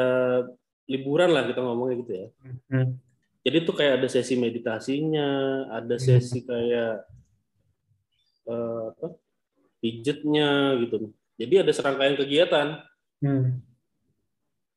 liburan 0.89 1.31
lah 1.31 1.43
kita 1.47 1.59
ngomongnya 1.63 1.95
gitu 2.03 2.11
ya. 2.11 2.27
Hmm. 2.71 2.97
Jadi 3.39 3.55
itu 3.63 3.71
kayak 3.71 4.03
ada 4.03 4.07
sesi 4.11 4.35
meditasinya, 4.35 5.29
ada 5.71 5.95
Hmm. 5.95 6.03
sesi 6.03 6.43
kayak 6.43 7.07
eh, 8.49 8.83
apa 8.91 9.07
pijetnya 9.79 10.75
gitu. 10.83 11.13
Jadi 11.39 11.53
ada 11.63 11.71
serangkaian 11.71 12.19
kegiatan. 12.19 12.67
Hmm. 13.23 13.63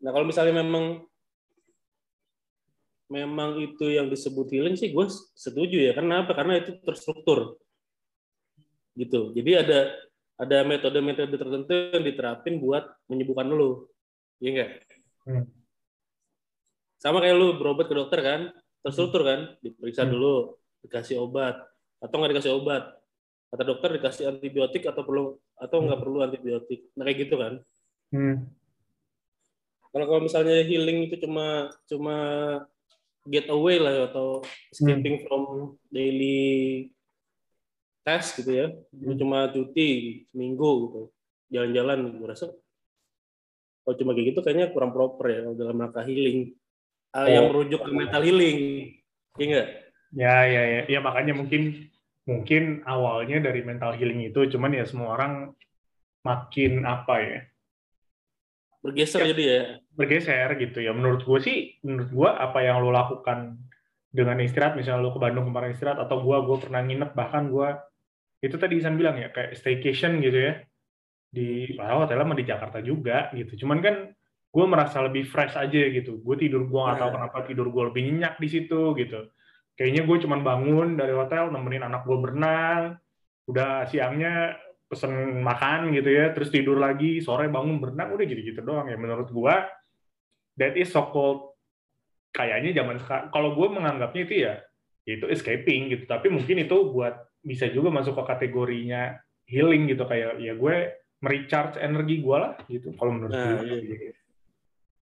Nah 0.03 0.11
kalau 0.15 0.27
misalnya 0.27 0.63
memang 0.63 1.03
memang 3.11 3.61
itu 3.61 3.93
yang 3.93 4.09
disebut 4.09 4.49
healing 4.49 4.79
sih 4.79 4.95
gue 4.95 5.07
setuju 5.37 5.91
ya. 5.91 5.93
Karena 5.93 6.23
apa? 6.23 6.33
Karena 6.33 6.63
itu 6.63 6.79
terstruktur. 6.87 7.59
Gitu. 8.95 9.35
Jadi 9.37 9.51
ada 9.59 9.79
ada 10.39 10.59
metode-metode 10.65 11.35
tertentu 11.35 11.71
yang 11.71 12.03
diterapin 12.03 12.59
buat 12.63 12.89
menyembuhkan 13.11 13.47
lu. 13.51 13.87
Iya 14.39 14.49
enggak? 14.55 14.71
Hmm. 15.27 15.45
Sama 17.03 17.19
kayak 17.19 17.35
lu 17.35 17.59
berobat 17.59 17.91
ke 17.91 17.99
dokter 17.99 18.23
kan, 18.23 18.55
terstruktur 18.79 19.27
kan, 19.27 19.59
diperiksa 19.59 20.07
Hmm. 20.07 20.15
dulu, 20.15 20.55
dikasih 20.87 21.19
obat 21.19 21.59
atau 21.99 22.15
nggak 22.15 22.39
dikasih 22.39 22.55
obat. 22.55 22.95
Kata 23.51 23.63
dokter 23.67 23.99
dikasih 23.99 24.31
antibiotik 24.31 24.87
atau 24.87 25.03
perlu 25.03 25.35
atau 25.59 25.83
nggak 25.83 25.99
perlu 25.99 26.19
antibiotik. 26.23 26.87
Nah 26.95 27.03
kayak 27.03 27.27
gitu 27.27 27.35
kan. 27.43 27.59
Hmm. 28.15 28.47
Kalau 29.91 30.07
kalau 30.07 30.23
misalnya 30.23 30.63
healing 30.63 31.11
itu 31.11 31.19
cuma 31.27 31.75
cuma 31.91 32.17
get 33.27 33.51
away 33.51 33.83
lah 33.83 34.07
atau 34.07 34.41
escaping 34.71 35.27
from 35.27 35.75
daily 35.91 36.89
test 38.07 38.39
gitu 38.39 38.51
ya, 38.51 38.67
Hmm. 38.95 39.19
cuma 39.19 39.51
cuti 39.51 40.23
seminggu 40.31 40.71
gitu, 40.87 41.03
jalan-jalan, 41.55 42.19
gue 42.19 42.29
rasa 42.31 42.51
kalau 43.83 43.95
cuma 43.99 44.11
kayak 44.15 44.35
gitu 44.35 44.41
kayaknya 44.43 44.71
kurang 44.71 44.91
proper 44.95 45.27
ya 45.31 45.41
dalam 45.55 45.79
rangka 45.79 46.03
healing 46.07 46.55
Ah, 47.13 47.29
yang 47.29 47.45
Oh. 47.45 47.49
merujuk 47.53 47.85
ke 47.85 47.91
mental 47.93 48.25
healing, 48.25 48.59
iya 49.37 49.45
nggak? 49.47 49.69
Ya, 50.17 50.37
ya, 50.49 50.63
ya. 50.65 50.81
Ya 50.89 51.01
makanya 51.05 51.37
mungkin 51.37 51.93
mungkin 52.25 52.81
awalnya 52.89 53.43
dari 53.45 53.61
mental 53.61 53.93
healing 53.97 54.25
itu, 54.25 54.49
cuman 54.49 54.73
ya 54.73 54.85
semua 54.89 55.17
orang 55.17 55.53
makin 56.23 56.87
apa 56.87 57.17
ya 57.21 57.41
Bergeser 58.83 59.23
Ya. 59.23 59.31
jadi 59.31 59.45
ya. 59.47 59.63
bergeser 59.95 60.49
gitu 60.59 60.79
ya. 60.83 60.91
Menurut 60.91 61.23
gue 61.23 61.39
sih, 61.39 61.79
menurut 61.87 62.11
gue 62.11 62.29
apa 62.33 62.59
yang 62.67 62.83
lo 62.83 62.91
lakukan 62.91 63.55
dengan 64.11 64.41
istirahat, 64.43 64.75
misalnya 64.75 65.07
lo 65.07 65.15
ke 65.15 65.21
Bandung 65.23 65.47
kemarin 65.47 65.71
istirahat, 65.71 66.03
atau 66.03 66.19
gue 66.19 66.37
gue 66.49 66.57
pernah 66.59 66.83
nginep 66.83 67.15
bahkan 67.15 67.47
gue 67.47 67.69
itu 68.43 68.59
tadi 68.59 68.83
Isan 68.83 68.99
bilang 68.99 69.15
ya 69.23 69.31
kayak 69.31 69.55
staycation 69.55 70.19
gitu 70.19 70.35
ya 70.35 70.67
di 71.31 71.79
padahal 71.79 72.05
hotelnya 72.05 72.27
mah 72.27 72.39
di 72.41 72.47
Jakarta 72.49 72.79
juga 72.83 73.31
gitu. 73.39 73.63
Cuman 73.63 73.79
kan 73.79 73.95
gue 74.53 74.65
merasa 74.69 75.01
lebih 75.01 75.25
fresh 75.25 75.57
aja 75.57 75.81
gitu. 75.89 76.21
Gue 76.21 76.37
tidur 76.37 76.69
gue 76.69 76.77
nggak 76.77 77.01
tahu 77.01 77.09
Nah. 77.09 77.15
kenapa 77.17 77.39
tidur 77.49 77.73
gue 77.73 77.83
lebih 77.89 78.03
nyenyak 78.05 78.37
di 78.37 78.49
situ 78.49 78.93
gitu. 78.95 79.33
Kayaknya 79.73 80.03
gue 80.05 80.17
cuman 80.21 80.41
bangun 80.45 80.89
dari 80.95 81.17
hotel 81.17 81.49
nemenin 81.49 81.83
anak 81.83 82.05
gue 82.05 82.19
berenang, 82.21 83.01
udah 83.49 83.89
siangnya 83.89 84.61
pesen 84.85 85.41
makan 85.41 85.97
gitu 85.97 86.13
ya, 86.13 86.37
terus 86.37 86.53
tidur 86.53 86.77
lagi, 86.77 87.25
sore 87.25 87.49
bangun 87.49 87.81
berenang, 87.81 88.13
udah 88.13 88.29
gitu-gitu 88.29 88.61
doang 88.61 88.93
ya. 88.93 89.01
Menurut 89.01 89.33
gue 89.33 89.55
that 90.61 90.77
is 90.77 90.93
so 90.93 91.09
called 91.09 91.57
kayaknya 92.31 92.77
zaman 92.77 93.01
sekarang. 93.01 93.33
Kalau 93.33 93.57
gue 93.57 93.69
menganggapnya 93.73 94.23
itu 94.23 94.35
ya 94.45 94.55
itu 95.09 95.25
escaping 95.33 95.89
gitu. 95.89 96.05
Tapi 96.05 96.29
mungkin 96.29 96.61
itu 96.61 96.93
buat 96.93 97.17
bisa 97.41 97.73
juga 97.73 97.89
masuk 97.89 98.21
ke 98.21 98.25
kategorinya 98.29 99.17
healing 99.49 99.89
gitu 99.89 100.05
kayak 100.05 100.37
ya 100.39 100.53
gue 100.53 100.75
merecharge 101.19 101.81
energi 101.81 102.21
gue 102.21 102.37
lah 102.37 102.61
gitu. 102.69 102.93
Kalau 102.95 103.17
menurut 103.17 103.33
Nah, 103.33 103.65
gue. 103.65 103.81
iya. 103.81 104.13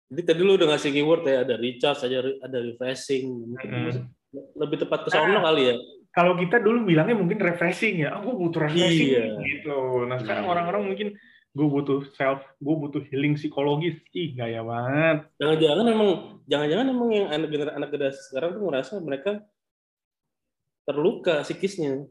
Jadi 0.06 0.22
tadi 0.22 0.40
lu 0.46 0.54
udah 0.54 0.70
ngasih 0.70 0.90
keyword 0.94 1.22
ya, 1.26 1.42
ada 1.42 1.54
recharge, 1.58 2.06
ada 2.06 2.18
ada 2.42 2.58
refreshing. 2.62 3.26
Mungkin 3.54 3.68
Mm-mm. 3.70 4.06
Lebih 4.54 4.86
tepat 4.86 5.02
ke 5.06 5.10
sono 5.10 5.42
kali 5.42 5.62
ya. 5.72 5.74
Kalau 6.14 6.32
kita 6.38 6.62
dulu 6.62 6.88
bilangnya 6.88 7.16
mungkin 7.18 7.36
refreshing 7.42 8.00
ya, 8.06 8.16
gue 8.22 8.32
butuh 8.32 8.64
refreshing 8.70 9.10
Iya. 9.12 9.24
gitu. 9.42 10.04
Nah 10.08 10.16
sekarang 10.22 10.44
Iya. 10.46 10.52
orang-orang 10.52 10.82
mungkin 10.94 11.08
gue 11.56 11.66
butuh 11.68 12.04
self, 12.14 12.40
gue 12.56 12.74
butuh 12.76 13.02
healing 13.10 13.36
psikologis. 13.36 13.96
Ih 14.12 14.32
gaya 14.36 14.60
banget. 14.64 15.28
Jangan-jangan 15.40 15.86
emang 15.90 16.10
jangan-jangan 16.46 16.86
emang 16.88 17.08
yang 17.12 17.26
anak 17.32 17.48
anak 17.74 17.88
generasi 17.92 18.20
sekarang 18.30 18.50
tuh 18.56 18.62
ngerasa 18.64 18.92
mereka 19.00 19.30
terluka 20.86 21.42
psikisnya. 21.42 22.06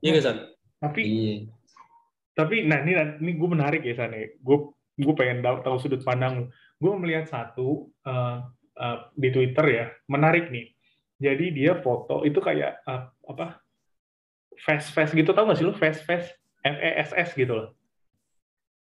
Iya 0.00 0.08
nggak 0.16 0.24
San? 0.24 0.38
Tapi 0.80 1.00
Iya. 1.04 1.34
tapi 2.36 2.68
nah 2.68 2.84
ini 2.84 2.92
ini 3.24 3.32
gue 3.32 3.48
menarik 3.48 3.80
ya 3.80 3.96
sana 3.96 4.20
gue 4.20 4.56
gue 4.96 5.14
pengen 5.16 5.40
tahu, 5.40 5.56
tahu 5.64 5.76
sudut 5.80 6.04
pandang 6.04 6.44
lu 6.44 6.46
gue 6.76 6.92
melihat 7.00 7.24
satu 7.28 7.88
uh, 8.04 8.44
uh, 8.76 8.98
di 9.16 9.28
Twitter 9.32 9.66
ya 9.66 9.86
menarik 10.06 10.52
nih 10.52 10.72
jadi 11.16 11.46
dia 11.52 11.72
foto 11.80 12.22
itu 12.22 12.36
kayak 12.38 12.84
uh, 12.84 13.08
apa 13.28 13.60
face 14.60 14.92
face 14.92 15.12
gitu 15.16 15.32
tau 15.32 15.48
gak 15.48 15.56
sih 15.56 15.64
lu 15.64 15.72
face 15.72 16.00
face 16.04 16.28
F 16.60 16.76
E 16.76 16.90
S 17.00 17.10
S 17.16 17.30
gitu 17.32 17.52
loh 17.56 17.68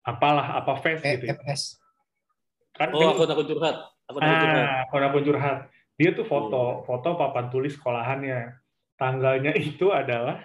apalah 0.02 0.58
apa 0.58 0.74
face 0.82 1.02
Eh, 1.06 1.18
gitu 1.18 1.26
ya. 1.30 1.38
FS. 1.38 1.78
Oh, 1.78 2.78
kan 2.78 2.90
dia- 2.90 3.10
aku 3.14 3.24
takut 3.30 3.46
curhat. 3.46 3.76
Aku 4.10 4.18
takut 4.18 4.38
curhat. 4.42 4.66
Ah, 4.66 4.82
curhat. 5.22 5.58
Dia 6.02 6.10
tuh 6.18 6.26
foto, 6.26 6.82
foto 6.88 7.14
papan 7.14 7.54
tulis 7.54 7.78
sekolahannya. 7.78 8.58
Tanggalnya 8.98 9.54
itu 9.70 9.94
adalah 9.94 10.42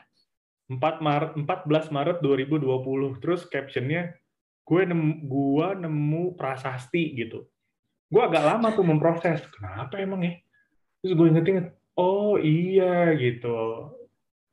4 0.68 0.76
Maret 1.00 1.32
14 1.40 1.94
Maret 1.94 2.18
2020. 2.20 3.22
Terus 3.22 3.48
captionnya 3.48 4.12
gue 4.66 4.82
nemu, 4.82 5.30
gua 5.30 5.78
nemu 5.78 6.34
prasasti 6.34 7.14
gitu. 7.14 7.46
Gue 8.10 8.22
agak 8.22 8.42
lama 8.42 8.74
tuh 8.74 8.82
memproses. 8.82 9.42
Kenapa 9.54 9.98
emang 10.02 10.26
ya? 10.26 10.34
Terus 11.02 11.12
gue 11.14 11.26
inget-inget, 11.30 11.66
oh 11.94 12.34
iya 12.36 13.14
gitu. 13.14 13.54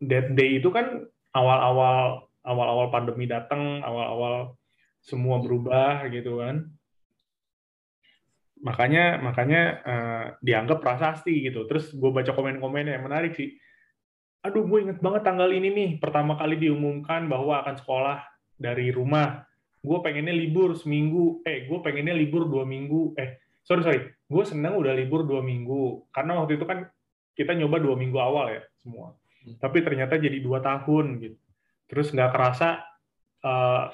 That 0.05 0.37
day 0.37 0.61
itu 0.61 0.69
kan 0.69 1.09
awal-awal 1.33 2.29
awal-awal 2.45 2.93
pandemi 2.93 3.25
datang, 3.25 3.81
awal-awal 3.81 4.53
semua 5.01 5.41
berubah 5.41 6.05
gitu 6.13 6.39
kan 6.39 6.69
makanya 8.63 9.19
makanya 9.19 9.61
eh, 9.83 10.25
dianggap 10.39 10.79
prasasti 10.79 11.51
gitu. 11.51 11.67
Terus 11.67 11.91
gue 11.91 12.09
baca 12.09 12.31
komen-komennya 12.31 12.95
yang 12.97 13.05
menarik 13.05 13.35
sih. 13.35 13.51
Aduh, 14.47 14.63
gue 14.67 14.87
inget 14.87 14.99
banget 15.03 15.27
tanggal 15.27 15.51
ini 15.51 15.69
nih. 15.71 15.91
Pertama 15.99 16.39
kali 16.39 16.55
diumumkan 16.59 17.27
bahwa 17.27 17.63
akan 17.63 17.75
sekolah 17.75 18.23
dari 18.55 18.91
rumah. 18.91 19.43
Gue 19.83 19.99
pengennya 19.99 20.31
libur 20.31 20.79
seminggu. 20.79 21.43
Eh, 21.43 21.67
gue 21.67 21.79
pengennya 21.83 22.15
libur 22.15 22.47
dua 22.47 22.63
minggu. 22.63 23.13
Eh, 23.19 23.43
sorry 23.67 23.83
sorry. 23.83 23.99
Gue 24.25 24.43
senang 24.47 24.79
udah 24.79 24.95
libur 24.95 25.27
dua 25.27 25.43
minggu. 25.43 26.07
Karena 26.15 26.39
waktu 26.39 26.55
itu 26.55 26.63
kan 26.63 26.87
kita 27.35 27.51
nyoba 27.53 27.83
dua 27.83 27.95
minggu 27.99 28.17
awal 28.17 28.55
ya 28.55 28.63
semua. 28.79 29.13
Tapi 29.59 29.83
ternyata 29.83 30.15
jadi 30.15 30.39
dua 30.39 30.63
tahun 30.63 31.19
gitu. 31.19 31.37
Terus 31.91 32.15
nggak 32.15 32.31
kerasa 32.31 32.79
eh, 33.43 33.85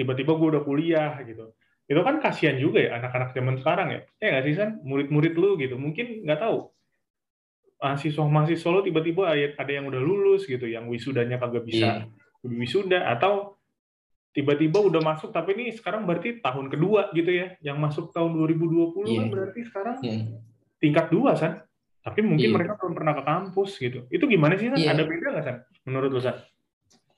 tiba-tiba 0.00 0.32
gue 0.36 0.48
udah 0.56 0.62
kuliah 0.64 1.12
gitu 1.24 1.52
itu 1.86 2.00
kan 2.02 2.18
kasihan 2.18 2.58
juga 2.58 2.82
ya 2.82 2.98
anak-anak 2.98 3.30
zaman 3.30 3.54
sekarang 3.62 3.88
ya 3.94 4.00
ya 4.18 4.26
nggak 4.34 4.44
sih 4.44 4.54
san 4.58 4.70
murid-murid 4.82 5.34
lu 5.38 5.54
gitu 5.54 5.78
mungkin 5.78 6.26
nggak 6.26 6.42
tahu 6.42 6.68
mahasiswa 7.78 8.24
mahasiswa 8.26 8.68
lu 8.74 8.82
tiba-tiba 8.82 9.22
ada 9.30 9.54
ada 9.54 9.72
yang 9.72 9.86
udah 9.86 10.02
lulus 10.02 10.44
gitu 10.50 10.66
yang 10.66 10.90
wisudanya 10.90 11.38
kagak 11.38 11.62
bisa 11.62 12.10
wisuda 12.42 13.06
atau 13.10 13.55
tiba-tiba 14.36 14.84
udah 14.84 15.00
masuk 15.00 15.32
tapi 15.32 15.56
ini 15.56 15.72
sekarang 15.72 16.04
berarti 16.04 16.44
tahun 16.44 16.68
kedua 16.68 17.08
gitu 17.16 17.32
ya 17.32 17.56
yang 17.64 17.80
masuk 17.80 18.12
tahun 18.12 18.36
2020 18.36 18.92
kan 18.92 19.08
Iya. 19.08 19.32
berarti 19.32 19.60
sekarang 19.64 19.96
Iya. 20.04 20.16
tingkat 20.76 21.06
dua 21.08 21.32
san 21.32 21.64
tapi 22.04 22.20
mungkin 22.20 22.52
Iya. 22.52 22.54
mereka 22.60 22.76
belum 22.76 22.92
pernah 22.92 23.16
ke 23.16 23.24
kampus 23.24 23.70
gitu 23.80 24.04
itu 24.12 24.24
gimana 24.28 24.60
sih 24.60 24.68
san 24.68 24.76
Iya. 24.76 24.92
ada 24.92 25.08
beda 25.08 25.26
nggak 25.32 25.44
san 25.48 25.56
menurut 25.88 26.12
lu 26.12 26.20
san 26.20 26.36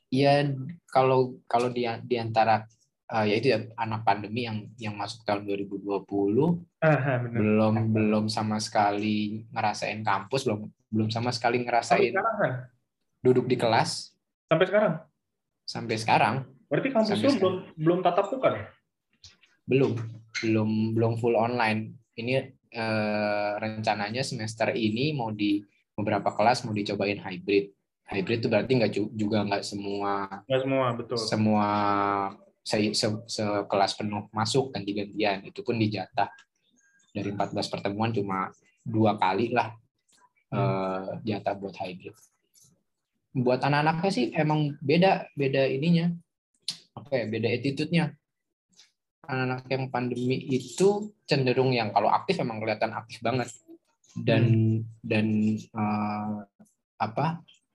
Iya, 0.09 0.57
kalau 0.89 1.37
kalau 1.45 1.69
di 1.69 1.85
di 2.09 2.17
antara 2.17 2.65
eh, 3.13 3.25
ya 3.29 3.35
itu 3.37 3.49
ya 3.53 3.61
anak 3.77 4.07
pandemi 4.09 4.49
yang 4.49 4.65
yang 4.81 4.95
masuk 4.97 5.21
tahun 5.27 5.45
2020 5.45 5.85
ah 6.81 7.19
benar 7.21 7.37
belum 7.37 7.75
belum 7.93 8.25
sama 8.33 8.57
sekali 8.57 9.45
ngerasain 9.53 10.01
kampus, 10.01 10.49
belum 10.49 10.65
belum 10.89 11.09
sama 11.13 11.29
sekali 11.35 11.61
ngerasain 11.61 12.15
sekarang 12.15 12.37
kan 12.41 12.53
duduk 13.21 13.45
di 13.51 13.59
kelas. 13.61 14.15
Sampai 14.49 14.65
sekarang? 14.71 14.95
Sampai 15.69 15.97
sekarang. 16.01 16.37
Berarti 16.69 16.89
kampus 16.93 17.19
lu 17.19 17.33
belum 17.41 17.55
belum 17.81 17.99
tatap 18.05 18.29
muka 18.29 18.49
ya? 18.53 18.65
Belum, 19.65 19.93
belum 20.45 20.71
belum 20.97 21.13
full 21.17 21.37
online. 21.37 21.97
Ini 22.17 22.33
eh, 22.69 23.53
rencananya 23.57 24.21
semester 24.21 24.73
ini 24.77 25.17
mau 25.17 25.33
di 25.33 25.65
beberapa 25.97 26.29
kelas 26.37 26.69
mau 26.69 26.77
dicobain 26.77 27.17
hybrid. 27.19 27.73
Hybrid 28.09 28.39
itu 28.45 28.49
berarti 28.49 28.73
nggak 28.77 28.93
ju- 28.93 29.13
juga 29.13 29.45
nggak 29.45 29.65
semua 29.65 30.45
Nggak 30.49 30.61
semua, 30.65 30.87
betul. 30.97 31.19
semua 31.21 31.67
se- 32.65 32.93
se- 32.97 33.25
sekelas 33.29 33.93
penuh 33.97 34.29
masuk 34.33 34.73
ganti-gantian. 34.73 35.45
Itu 35.49 35.65
pun 35.65 35.81
dijatah 35.81 36.29
dari 37.13 37.29
14 37.33 37.69
pertemuan 37.73 38.13
cuma 38.13 38.53
dua 38.85 39.17
kali 39.17 39.53
lah 39.53 39.73
eh, 40.53 41.09
jatah 41.25 41.57
buat 41.57 41.77
hybrid. 41.77 42.17
Buat 43.33 43.61
anak-anaknya 43.65 44.11
sih 44.13 44.27
emang 44.33 44.77
beda 44.81 45.29
beda 45.37 45.69
ininya 45.69 46.09
apa 47.01 47.13
ya 47.15 47.25
beda 47.31 47.49
attitude-nya. 47.49 48.15
Anak-anak 49.29 49.69
yang 49.69 49.85
pandemi 49.93 50.41
itu 50.49 51.13
cenderung 51.29 51.71
yang 51.77 51.93
kalau 51.93 52.09
aktif 52.09 52.41
emang 52.41 52.59
kelihatan 52.65 52.97
aktif 52.97 53.21
banget 53.21 53.53
dan 54.17 54.45
dan 55.05 55.27
eh, 55.59 56.39
apa 56.99 57.27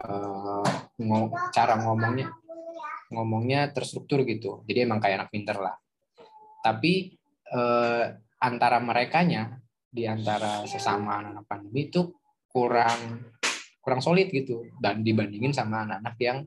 eh, 0.03 0.67
ngo- 0.99 1.33
cara 1.53 1.77
ngomongnya 1.79 2.33
ngomongnya 3.13 3.69
terstruktur 3.69 4.25
gitu. 4.25 4.65
Jadi 4.65 4.89
emang 4.89 4.97
kayak 4.97 5.25
anak 5.25 5.29
pinter 5.29 5.57
lah. 5.61 5.75
Tapi 6.65 7.13
eh, 7.53 8.05
antara 8.43 8.81
merekanya 8.81 9.61
di 9.93 10.09
antara 10.09 10.65
sesama 10.65 11.21
anak-anak 11.21 11.45
pandemi 11.45 11.87
itu 11.87 12.09
kurang 12.49 13.29
kurang 13.83 14.01
solid 14.01 14.31
gitu 14.33 14.65
dan 14.81 15.05
dibandingin 15.05 15.53
sama 15.53 15.85
anak-anak 15.85 16.15
yang 16.17 16.37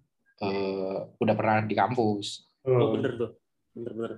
eh, 0.42 0.98
udah 1.20 1.34
pernah 1.36 1.62
di 1.62 1.74
kampus. 1.78 2.45
Oh, 2.66 2.74
Tuh. 2.74 2.88
bener 2.98 3.12
tuh. 3.14 3.30
Bener-bener. 3.72 4.12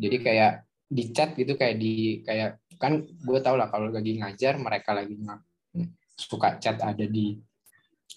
Jadi 0.00 0.16
kayak 0.24 0.52
di 0.92 1.04
chat 1.12 1.32
gitu 1.36 1.56
kayak 1.56 1.76
di 1.80 2.20
kayak 2.24 2.60
kan 2.76 3.00
gue 3.00 3.38
tau 3.40 3.56
lah 3.56 3.72
kalau 3.72 3.88
lagi 3.88 4.20
ngajar 4.20 4.60
mereka 4.60 4.92
lagi 4.92 5.16
suka 6.16 6.60
chat 6.60 6.76
ada 6.84 7.04
di 7.08 7.40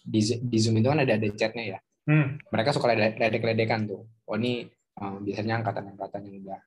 di, 0.03 0.19
di 0.21 0.57
Zoom 0.59 0.79
itu 0.79 0.87
kan 0.91 1.03
ada 1.03 1.15
ada 1.15 1.27
chatnya 1.35 1.63
ya. 1.75 1.79
Hmm. 2.05 2.37
Mereka 2.51 2.69
suka 2.75 2.91
lede- 2.93 3.17
ledek-ledekan 3.17 3.89
tuh. 3.89 4.03
Oh 4.27 4.37
ini 4.37 4.67
eh, 4.71 5.17
biasanya 5.23 5.63
angkatan-angkatan 5.63 6.21
yang 6.27 6.35
udah 6.45 6.59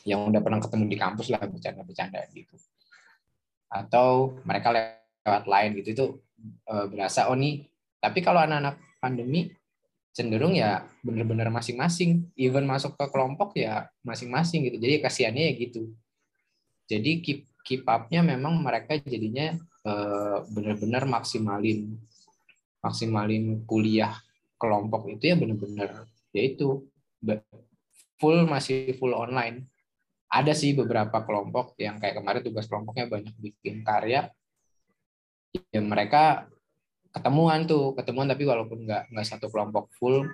yang 0.00 0.20
udah 0.32 0.40
pernah 0.40 0.60
ketemu 0.62 0.84
di 0.86 0.96
kampus 0.98 1.26
lah 1.32 1.42
bercanda-bercanda 1.46 2.20
gitu. 2.34 2.56
Atau 3.70 4.40
mereka 4.42 4.74
lewat 4.74 5.44
lain 5.46 5.70
gitu 5.82 5.88
itu 5.94 6.06
eh, 6.68 6.86
berasa 6.90 7.30
oh 7.30 7.36
nih. 7.38 7.64
Tapi 8.00 8.18
kalau 8.24 8.40
anak-anak 8.40 8.80
pandemi 9.00 9.48
cenderung 10.20 10.52
ya 10.52 10.84
bener-bener 11.00 11.48
masing-masing. 11.48 12.28
Even 12.36 12.68
masuk 12.68 12.92
ke 13.00 13.04
kelompok 13.08 13.56
ya 13.56 13.88
masing-masing 14.04 14.68
gitu. 14.68 14.76
Jadi 14.76 15.00
kasihannya 15.00 15.44
ya 15.48 15.52
gitu. 15.56 15.82
Jadi 16.84 17.24
keep 17.24 17.40
keep 17.64 17.88
up-nya 17.88 18.20
memang 18.20 18.60
mereka 18.60 19.00
jadinya 19.00 19.56
eh, 19.88 20.38
bener-bener 20.52 21.08
maksimalin 21.08 21.96
maksimalin 22.84 23.64
kuliah 23.64 24.16
kelompok 24.60 25.08
itu 25.08 25.32
ya 25.32 25.36
bener-bener 25.36 26.08
yaitu 26.36 26.84
full 28.20 28.44
masih 28.44 28.92
full 29.00 29.16
online. 29.16 29.64
Ada 30.30 30.54
sih 30.54 30.76
beberapa 30.76 31.26
kelompok 31.26 31.74
yang 31.80 31.98
kayak 31.98 32.22
kemarin 32.22 32.44
tugas 32.44 32.70
kelompoknya 32.70 33.10
banyak 33.10 33.34
bikin 33.40 33.82
karya. 33.82 34.30
Ya 35.74 35.80
mereka 35.82 36.46
ketemuan 37.10 37.66
tuh, 37.66 37.94
ketemuan 37.98 38.30
tapi 38.30 38.46
walaupun 38.46 38.86
nggak 38.86 39.10
nggak 39.10 39.26
satu 39.26 39.50
kelompok 39.50 39.90
full 39.98 40.26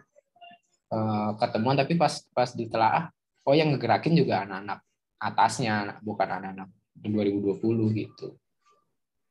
eh, 0.93 1.31
ketemuan 1.41 1.77
tapi 1.77 1.97
pas 1.97 2.13
pas 2.33 2.53
ditelaah 2.53 3.09
oh 3.47 3.55
yang 3.55 3.73
ngegerakin 3.73 4.15
juga 4.19 4.45
anak-anak 4.45 4.83
atasnya 5.17 5.97
bukan 6.05 6.29
anak-anak 6.29 6.69
2020 7.01 7.61
gitu. 7.97 8.29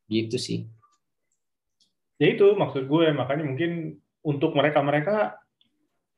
Gitu 0.09 0.37
sih. 0.37 0.59
Ya 2.15 2.31
itu 2.31 2.47
maksud 2.55 2.87
gue, 2.87 3.05
makanya 3.11 3.43
mungkin 3.43 3.99
untuk 4.23 4.55
mereka-mereka 4.55 5.35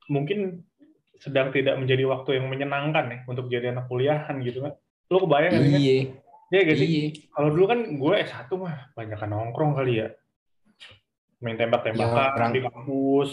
mungkin 0.08 0.64
sedang 1.18 1.50
tidak 1.50 1.76
menjadi 1.82 2.06
waktu 2.06 2.38
yang 2.38 2.48
menyenangkan 2.48 3.06
ya 3.10 3.20
untuk 3.26 3.50
jadi 3.50 3.74
anak 3.74 3.90
kuliahan 3.90 4.38
gitu 4.46 4.64
kan. 4.64 4.74
Lu 5.10 5.18
kebayang 5.26 5.54
sih? 5.58 5.60
kan? 5.60 5.82
Iya. 5.82 5.98
Iya 6.48 6.62
gak 6.64 6.78
sih? 6.78 6.88
Iya. 6.88 7.08
Kalau 7.34 7.50
dulu 7.52 7.66
kan 7.68 7.80
gue 7.98 8.14
S1 8.24 8.50
mah 8.56 8.78
banyak 8.94 9.20
nongkrong 9.20 9.74
kali 9.76 10.06
ya. 10.06 10.08
Main 11.38 11.54
tembak-tembakan 11.56 12.18
Ya, 12.18 12.34
orang- 12.34 12.54
di 12.54 12.62
kampus, 12.66 13.30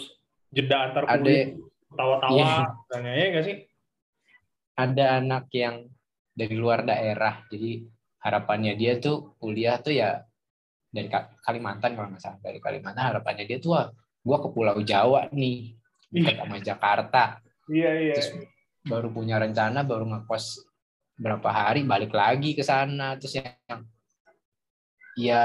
jeda 0.53 0.77
antar 0.85 1.03
kuliah, 1.09 1.57
tawa-tawa, 1.89 2.37
Iya. 2.37 2.53
misalnya 2.77 3.13
ya 3.13 3.27
gak 3.31 3.45
sih? 3.45 3.57
ada 4.75 5.23
anak 5.23 5.47
yang 5.55 5.87
dari 6.35 6.51
luar 6.51 6.83
daerah 6.83 7.47
jadi 7.47 7.87
harapannya 8.19 8.75
dia 8.75 8.99
tuh 8.99 9.31
kuliah 9.39 9.79
tuh 9.79 9.95
ya 9.95 10.19
dari 10.91 11.07
Ka- 11.07 11.31
Kalimantan 11.39 11.95
kalau 11.95 12.11
nggak 12.11 12.19
salah 12.19 12.43
dari 12.43 12.59
Kalimantan 12.59 13.07
harapannya 13.07 13.47
dia 13.47 13.55
tuh 13.55 13.71
wah 13.71 13.87
gua 14.19 14.37
ke 14.43 14.51
Pulau 14.51 14.75
Jawa 14.83 15.31
nih 15.31 15.79
dekat 16.11 16.43
sama 16.43 16.59
Jakarta 16.59 17.39
Iya, 17.71 17.91
iya. 18.03 18.15
terus 18.19 18.35
baru 18.83 19.07
punya 19.09 19.39
rencana 19.39 19.79
baru 19.81 20.03
ngekos 20.05 20.67
berapa 21.15 21.47
hari 21.47 21.87
balik 21.87 22.11
lagi 22.11 22.51
ke 22.51 22.59
sana 22.59 23.15
terus 23.15 23.39
yang 23.39 23.79
ya 25.15 25.41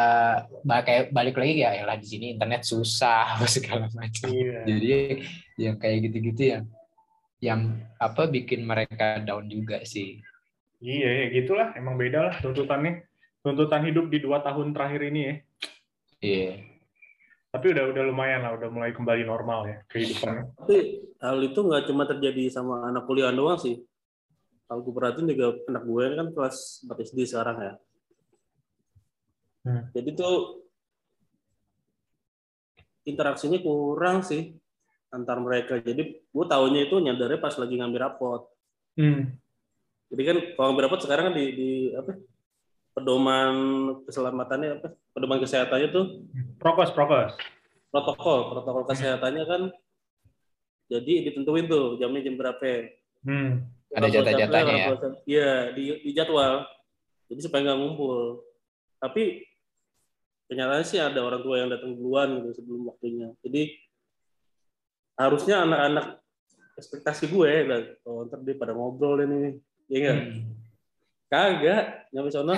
ba- 0.61 0.83
kayak 0.83 1.11
balik 1.11 1.35
lagi 1.35 1.63
ya 1.63 1.71
elah 1.73 1.95
di 1.95 2.07
sini 2.07 2.27
internet 2.35 2.63
susah 2.63 3.23
apa 3.39 3.47
segala 3.47 3.87
macam 3.91 4.27
Iya. 4.27 4.67
jadi 4.67 4.91
yang 5.57 5.77
kayak 5.77 5.99
gitu-gitu 6.11 6.43
yang 6.51 6.65
yang 7.41 7.61
apa 7.97 8.27
bikin 8.27 8.63
mereka 8.63 9.19
down 9.21 9.47
juga 9.47 9.81
sih 9.83 10.21
Iya, 10.81 11.13
ya 11.13 11.25
gitulah. 11.29 11.77
Emang 11.77 12.01
beda 12.01 12.19
lah 12.25 12.35
tuntutannya. 12.41 13.05
Tuntutan 13.45 13.85
hidup 13.85 14.09
di 14.09 14.17
dua 14.17 14.41
tahun 14.41 14.73
terakhir 14.73 15.13
ini 15.13 15.21
ya. 15.21 15.35
iya 16.19 16.51
Tapi 17.53 17.77
udah 17.77 17.85
udah 17.93 18.03
lumayan 18.09 18.41
lah, 18.41 18.57
udah 18.57 18.73
mulai 18.73 18.97
kembali 18.97 19.29
normal 19.29 19.69
ya 19.69 19.77
kehidupannya. 19.93 20.57
Tapi 20.57 20.77
hal 21.21 21.37
itu 21.45 21.61
nggak 21.61 21.85
cuma 21.85 22.09
terjadi 22.09 22.49
sama 22.49 22.89
anak 22.89 23.05
kuliah 23.05 23.29
doang 23.29 23.61
sih. 23.61 23.77
Kalau 24.65 24.81
gue 24.81 24.95
perhatiin 24.97 25.29
juga 25.29 25.53
anak 25.69 25.85
gue 25.85 26.05
kan 26.17 26.27
kelas 26.33 26.57
4 26.89 27.05
SD 27.13 27.19
sekarang 27.29 27.57
ya. 27.61 27.73
Hmm. 29.65 29.93
Jadi 29.93 30.11
tuh 30.17 30.65
interaksinya 33.05 33.59
kurang 33.61 34.25
sih 34.25 34.57
antar 35.11 35.43
mereka. 35.43 35.83
Jadi 35.83 36.23
gue 36.23 36.45
tahunya 36.47 36.89
itu 36.89 36.97
nyadarnya 37.03 37.41
pas 37.43 37.55
lagi 37.59 37.75
ngambil 37.77 38.01
rapot. 38.01 38.49
Hmm. 38.97 39.37
Jadi 40.11 40.23
kan 40.27 40.37
kalau 40.55 40.67
ngambil 40.73 40.85
rapot 40.89 41.01
sekarang 41.03 41.31
kan 41.31 41.35
di, 41.37 41.47
di 41.55 41.71
apa? 41.95 42.17
Pedoman 42.91 43.55
keselamatannya 44.07 44.69
apa? 44.83 44.89
Pedoman 45.15 45.39
kesehatannya 45.39 45.89
tuh 45.95 46.07
Prokes, 46.59 46.91
prokes. 46.93 47.35
protokol, 47.91 48.55
protokol 48.55 48.85
kesehatannya 48.87 49.45
kan 49.47 49.63
jadi 50.91 51.31
ditentuin 51.31 51.71
tuh 51.71 51.99
jamnya 52.03 52.27
jam 52.27 52.35
berapa. 52.35 52.91
Hmm. 53.23 53.71
Ada 53.91 54.07
jatah-jatahnya 54.11 54.75
ya? 54.75 54.89
Iya, 55.27 55.51
di, 55.75 55.83
di 56.03 56.11
jadwal. 56.15 56.67
Jadi 57.31 57.41
supaya 57.47 57.63
nggak 57.67 57.79
ngumpul. 57.79 58.43
Tapi 58.99 59.50
kenyataannya 60.51 60.83
sih 60.83 60.99
ada 60.99 61.23
orang 61.23 61.47
tua 61.47 61.63
yang 61.63 61.71
datang 61.71 61.95
duluan 61.95 62.43
gitu 62.43 62.59
sebelum 62.59 62.91
waktunya. 62.91 63.31
Jadi 63.47 63.71
harusnya 65.15 65.63
anak-anak 65.63 66.19
ekspektasi 66.75 67.31
gue, 67.31 67.53
lah, 67.71 67.81
oh, 68.09 68.27
ntar 68.27 68.43
dia 68.43 68.59
pada 68.59 68.75
ngobrol 68.75 69.21
ini, 69.23 69.61
ya 69.87 69.97
enggak? 70.01 70.17
Hmm. 70.17 70.41
Kagak, 71.31 71.85
nyampe 72.11 72.35
sono 72.35 72.57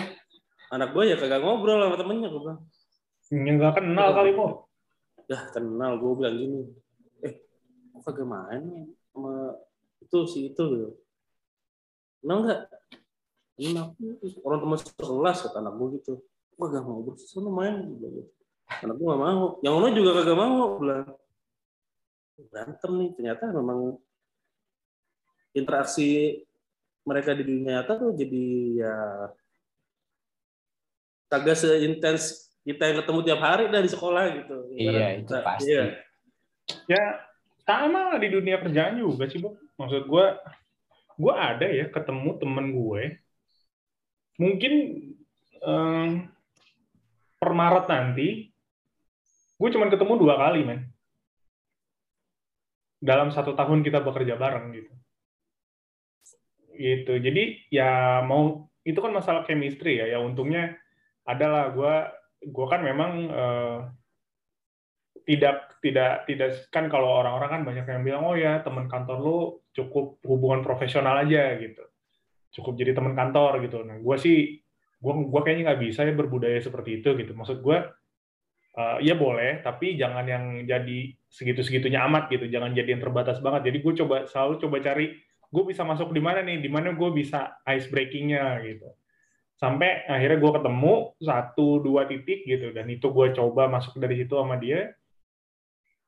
anak 0.72 0.88
gue 0.96 1.04
ya 1.12 1.16
kagak 1.20 1.44
ngobrol 1.44 1.84
sama 1.84 2.00
temennya 2.00 2.32
gue 2.32 2.40
bilang. 2.40 2.60
Yang 3.28 3.54
nggak 3.60 3.74
kenal 3.76 4.08
kali 4.16 4.30
kok. 4.32 4.52
Dah 5.28 5.42
kenal 5.52 5.92
gue 6.00 6.12
bilang 6.16 6.36
gini, 6.38 6.60
eh 7.20 7.34
kok 7.92 8.00
kagak 8.08 8.30
main 8.30 8.62
sama 9.12 9.58
itu 10.00 10.18
si 10.30 10.38
itu 10.48 10.62
gitu. 10.72 10.88
Kenal 12.24 12.36
nggak? 12.46 12.60
Kenal. 13.58 13.86
Orang 14.46 14.58
teman 14.64 14.78
sekelas 14.80 15.38
kata 15.44 15.58
anak 15.60 15.74
gue 15.76 15.88
gitu. 16.00 16.14
Gue 16.56 16.66
gak 16.68 16.84
mau 16.84 16.98
gue 17.02 17.14
sana 17.18 17.50
main. 17.50 17.74
Gua 17.86 17.96
bilang 17.98 18.14
gitu. 18.18 18.32
Anak 18.82 18.94
gue 18.96 19.06
gak 19.06 19.22
mau. 19.22 19.44
Yang 19.60 19.74
ono 19.74 19.86
juga 19.92 20.10
kagak 20.20 20.38
mau. 20.38 20.56
Bilang 20.78 21.06
berantem 22.50 22.90
nih. 22.98 23.10
Ternyata 23.16 23.44
memang 23.52 23.80
interaksi 25.52 26.40
mereka 27.02 27.34
di 27.34 27.42
dunia 27.44 27.82
nyata 27.82 27.98
tuh 27.98 28.14
jadi 28.14 28.44
ya 28.78 28.96
kagak 31.28 31.58
seintens 31.58 32.52
kita 32.62 32.92
yang 32.92 32.96
ketemu 33.02 33.20
tiap 33.26 33.40
hari 33.42 33.64
dari 33.72 33.88
sekolah 33.90 34.24
gitu. 34.38 34.56
Iya, 34.76 35.18
itu 35.18 35.32
Kita- 35.32 35.42
pasti. 35.42 35.66
Iya. 35.72 35.84
Ya 36.86 37.02
sama 37.66 38.14
lah 38.14 38.18
di 38.22 38.28
dunia 38.30 38.62
kerjaan 38.62 39.02
juga 39.02 39.26
sih, 39.26 39.42
Bob. 39.42 39.58
Maksud 39.80 40.06
gue, 40.06 40.26
gue 41.18 41.34
ada 41.34 41.66
ya 41.66 41.90
ketemu 41.90 42.30
temen 42.38 42.66
gue. 42.70 43.02
Mungkin 44.38 44.72
em, 45.62 46.08
per 47.42 47.50
Maret 47.50 47.90
nanti, 47.90 48.46
gue 49.58 49.68
cuma 49.74 49.90
ketemu 49.90 50.14
dua 50.14 50.38
kali, 50.38 50.62
men. 50.62 50.92
dalam 53.02 53.34
satu 53.34 53.58
tahun 53.58 53.82
kita 53.82 53.98
bekerja 54.06 54.38
bareng 54.38 54.70
gitu. 54.78 54.92
Gitu. 56.78 57.12
Jadi 57.18 57.66
ya 57.74 58.22
mau 58.22 58.70
itu 58.86 58.96
kan 59.02 59.10
masalah 59.10 59.42
chemistry 59.42 59.98
ya. 59.98 60.06
Ya 60.06 60.18
untungnya 60.22 60.78
adalah 61.26 61.74
gue 61.74 61.94
gue 62.46 62.66
kan 62.70 62.80
memang 62.86 63.12
uh, 63.26 63.78
tidak 65.26 65.78
tidak 65.82 66.26
tidak 66.30 66.50
kan 66.70 66.86
kalau 66.86 67.10
orang-orang 67.22 67.50
kan 67.50 67.62
banyak 67.66 67.86
yang 67.90 68.02
bilang 68.06 68.22
oh 68.22 68.38
ya 68.38 68.62
teman 68.62 68.86
kantor 68.86 69.18
lu 69.18 69.38
cukup 69.74 70.22
hubungan 70.22 70.62
profesional 70.62 71.18
aja 71.26 71.58
gitu. 71.58 71.82
Cukup 72.54 72.78
jadi 72.78 72.94
teman 72.94 73.18
kantor 73.18 73.66
gitu. 73.66 73.82
Nah 73.82 73.98
gue 73.98 74.16
sih 74.22 74.61
gue 75.02 75.12
gue 75.26 75.40
kayaknya 75.42 75.74
nggak 75.74 75.82
bisa 75.82 76.00
ya 76.06 76.14
berbudaya 76.14 76.58
seperti 76.62 77.02
itu 77.02 77.18
gitu. 77.18 77.34
Maksud 77.34 77.58
gue 77.58 77.78
uh, 78.78 78.98
ya 79.02 79.18
boleh 79.18 79.60
tapi 79.66 79.98
jangan 79.98 80.24
yang 80.24 80.44
jadi 80.62 80.98
segitu 81.26 81.66
segitunya 81.66 82.06
amat 82.06 82.30
gitu. 82.30 82.46
Jangan 82.46 82.70
jadi 82.70 82.94
yang 82.94 83.02
terbatas 83.02 83.42
banget. 83.42 83.74
Jadi 83.74 83.78
gue 83.82 83.92
coba 84.04 84.16
selalu 84.30 84.62
coba 84.62 84.76
cari 84.78 85.18
gue 85.52 85.62
bisa 85.66 85.82
masuk 85.82 86.14
di 86.14 86.22
mana 86.22 86.40
nih? 86.46 86.62
Di 86.62 86.70
mana 86.70 86.94
gue 86.94 87.10
bisa 87.10 87.58
ice 87.66 87.90
breakingnya 87.90 88.62
gitu. 88.62 88.88
Sampai 89.58 90.06
akhirnya 90.06 90.38
gue 90.38 90.52
ketemu 90.54 90.94
satu 91.18 91.82
dua 91.82 92.06
titik 92.06 92.46
gitu. 92.46 92.70
Dan 92.70 92.86
itu 92.86 93.10
gue 93.10 93.26
coba 93.34 93.66
masuk 93.66 93.98
dari 93.98 94.22
situ 94.22 94.38
sama 94.38 94.54
dia 94.56 94.94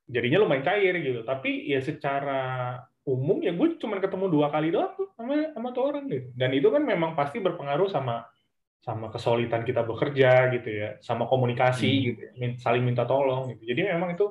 jadinya 0.06 0.46
lumayan 0.46 0.62
cair 0.62 0.94
gitu. 1.02 1.26
Tapi 1.26 1.66
ya 1.66 1.82
secara 1.82 2.78
umum 3.04 3.42
ya 3.42 3.52
gue 3.52 3.76
cuma 3.76 4.00
ketemu 4.00 4.32
dua 4.32 4.48
kali 4.48 4.70
doang 4.70 4.94
sama 5.18 5.50
sama 5.50 5.68
tuh 5.74 5.82
orang 5.90 6.06
gitu. 6.06 6.30
Dan 6.38 6.54
itu 6.54 6.70
kan 6.70 6.86
memang 6.86 7.18
pasti 7.18 7.42
berpengaruh 7.42 7.90
sama 7.90 8.22
sama 8.84 9.08
kesulitan 9.08 9.64
kita 9.64 9.80
bekerja 9.80 10.52
gitu 10.52 10.68
ya 10.68 11.00
sama 11.00 11.24
komunikasi 11.24 11.88
hmm. 11.88 12.04
gitu 12.04 12.20
saling 12.60 12.84
minta 12.84 13.08
tolong 13.08 13.48
gitu. 13.56 13.72
Jadi 13.72 13.80
memang 13.88 14.12
itu 14.12 14.28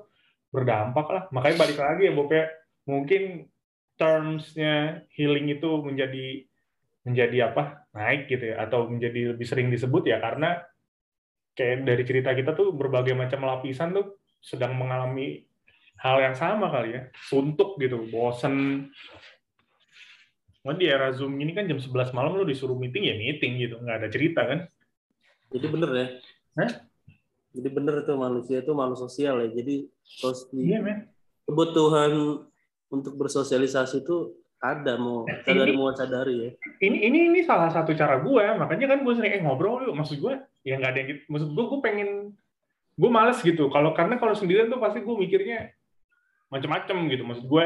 berdampak 0.54 1.08
lah. 1.10 1.24
Makanya 1.34 1.56
balik 1.58 1.78
lagi 1.82 2.02
ya 2.06 2.13
Bob 2.13 2.30
ya 2.30 2.46
mungkin 2.86 3.50
termsnya 3.98 5.06
healing 5.18 5.58
itu 5.58 5.70
menjadi 5.82 6.46
menjadi 7.04 7.38
apa 7.50 7.89
naik 7.98 8.30
gitu 8.30 8.54
ya 8.54 8.62
atau 8.62 8.86
menjadi 8.86 9.34
lebih 9.34 9.46
sering 9.50 9.74
disebut 9.74 10.06
ya 10.06 10.22
karena 10.22 10.62
kayak 11.58 11.84
dari 11.84 12.04
cerita 12.06 12.30
kita 12.38 12.54
tuh 12.54 12.78
berbagai 12.78 13.18
macam 13.18 13.50
lapisan 13.50 13.98
tuh 13.98 14.22
sedang 14.38 14.78
mengalami 14.78 15.42
hal 15.98 16.22
yang 16.22 16.38
sama 16.38 16.70
kali 16.70 16.94
ya. 16.94 17.02
Suntuk 17.26 17.82
gitu 17.82 18.06
bosen 18.06 18.86
Cuman 20.63 20.80
di 20.80 20.88
era 20.88 21.12
Zoom 21.12 21.36
ini 21.43 21.52
kan 21.52 21.67
jam 21.67 21.76
11 21.76 22.15
malam 22.15 22.39
lu 22.39 22.47
disuruh 22.47 22.80
meeting 22.80 23.04
ya 23.04 23.19
meeting 23.19 23.60
gitu, 23.60 23.76
nggak 23.84 23.97
ada 23.99 24.08
cerita 24.08 24.41
kan? 24.47 24.60
Jadi 25.52 25.65
bener 25.67 25.89
ya? 25.91 26.08
Hah? 26.63 26.71
Jadi 27.54 27.69
bener 27.69 28.08
tuh 28.08 28.15
manusia 28.15 28.63
itu 28.63 28.71
makhluk 28.71 28.97
sosial 29.04 29.43
ya. 29.43 29.49
Jadi 29.52 29.86
iya, 30.56 30.80
kebutuhan 31.43 32.41
untuk 32.88 33.13
bersosialisasi 33.19 34.08
itu 34.08 34.39
ada 34.63 34.95
mau 34.95 35.28
sadari 35.43 35.76
mau 35.76 35.91
sadari 35.91 36.36
ya 36.39 36.49
ini 36.88 37.04
ini 37.04 37.17
ini 37.28 37.39
salah 37.43 37.67
satu 37.67 37.91
cara 37.99 38.23
gue 38.23 38.45
makanya 38.56 38.95
kan 38.95 39.04
gue 39.04 39.13
sering 39.19 39.36
eh, 39.36 39.43
ngobrol 39.43 39.84
yuk 39.84 39.91
maksud 39.91 40.23
gue 40.23 40.39
ya 40.63 40.80
nggak 40.80 40.91
ada 40.95 40.99
yang 41.04 41.10
gitu 41.12 41.21
maksud 41.28 41.49
gue 41.52 41.63
gue 41.67 41.80
pengen 41.84 42.10
gue 42.95 43.10
males 43.12 43.43
gitu 43.43 43.67
kalau 43.67 43.91
karena 43.91 44.15
kalau 44.15 44.32
sendirian 44.32 44.71
tuh 44.71 44.80
pasti 44.80 45.04
gue 45.04 45.15
mikirnya 45.19 45.76
macam-macam 46.47 46.95
gitu 47.12 47.23
maksud 47.28 47.45
gue 47.49 47.63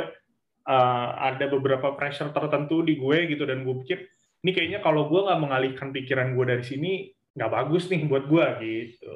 uh, 0.67 1.09
ada 1.17 1.47
beberapa 1.47 1.95
pressure 1.95 2.35
tertentu 2.35 2.83
di 2.83 2.99
gue 2.99 3.31
gitu 3.31 3.47
dan 3.47 3.63
gue 3.63 3.75
pikir 3.87 4.05
ini 4.45 4.51
kayaknya 4.53 4.79
kalau 4.83 5.09
gue 5.09 5.25
nggak 5.25 5.41
mengalihkan 5.41 5.89
pikiran 5.95 6.35
gue 6.35 6.45
dari 6.45 6.63
sini 6.63 6.91
nggak 7.33 7.51
bagus 7.51 7.89
nih 7.89 8.05
buat 8.05 8.27
gue 8.29 8.45
gitu. 8.61 9.13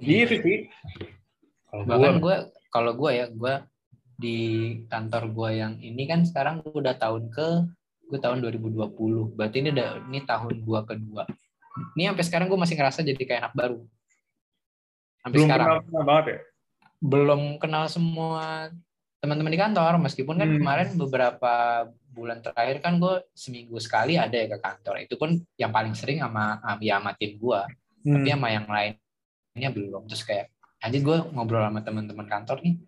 Gitu 0.00 0.34
sih. 0.40 0.58
Kalau 1.70 1.84
bahkan 1.86 2.16
gue 2.22 2.36
kalau 2.70 2.92
gue 2.94 3.10
ya 3.14 3.26
gue 3.30 3.54
di 4.20 4.38
kantor 4.86 5.32
gue 5.32 5.50
yang 5.58 5.74
ini 5.80 6.04
kan 6.04 6.22
sekarang 6.22 6.60
gue 6.60 6.76
udah 6.76 6.94
tahun 6.98 7.32
ke 7.32 7.48
gue 8.10 8.18
tahun 8.18 8.42
2020 8.42 9.38
berarti 9.38 9.56
ini 9.62 9.70
udah 9.70 9.90
ini 10.10 10.18
tahun 10.26 10.54
gue 10.62 10.80
kedua. 10.86 11.24
Ini 11.96 12.10
sampai 12.10 12.24
sekarang 12.26 12.46
gue 12.50 12.58
masih 12.58 12.76
ngerasa 12.78 13.00
jadi 13.06 13.22
kayak 13.22 13.40
anak 13.46 13.54
baru. 13.54 13.78
Sampai 15.22 15.36
belum 15.36 15.48
sekarang. 15.48 15.66
kenal 15.86 16.04
banget 16.06 16.24
ya? 16.26 16.38
Belum 17.00 17.42
kenal 17.62 17.84
semua 17.86 18.70
teman-teman 19.20 19.52
di 19.52 19.60
kantor 19.60 19.92
meskipun 20.00 20.36
kan 20.40 20.48
hmm. 20.48 20.58
kemarin 20.58 20.88
beberapa 20.96 21.52
bulan 22.10 22.40
terakhir 22.40 22.82
kan 22.82 22.98
gue 22.98 23.22
seminggu 23.36 23.76
sekali 23.78 24.16
ada 24.16 24.32
ya 24.32 24.48
ke 24.50 24.58
kantor 24.58 25.04
itu 25.04 25.14
pun 25.20 25.36
yang 25.60 25.70
paling 25.70 25.92
sering 25.94 26.24
sama 26.24 26.58
ya 26.80 26.98
sama 26.98 27.12
tim 27.14 27.36
gue 27.36 27.60
hmm. 28.08 28.14
tapi 28.16 28.28
sama 28.32 28.48
yang 28.50 28.66
lainnya 28.66 29.70
belum 29.70 30.08
terus 30.08 30.24
kayak 30.24 30.50
aja 30.80 30.96
gue 30.96 31.16
ngobrol 31.36 31.62
sama 31.62 31.84
teman-teman 31.84 32.26
kantor 32.26 32.64
nih 32.64 32.80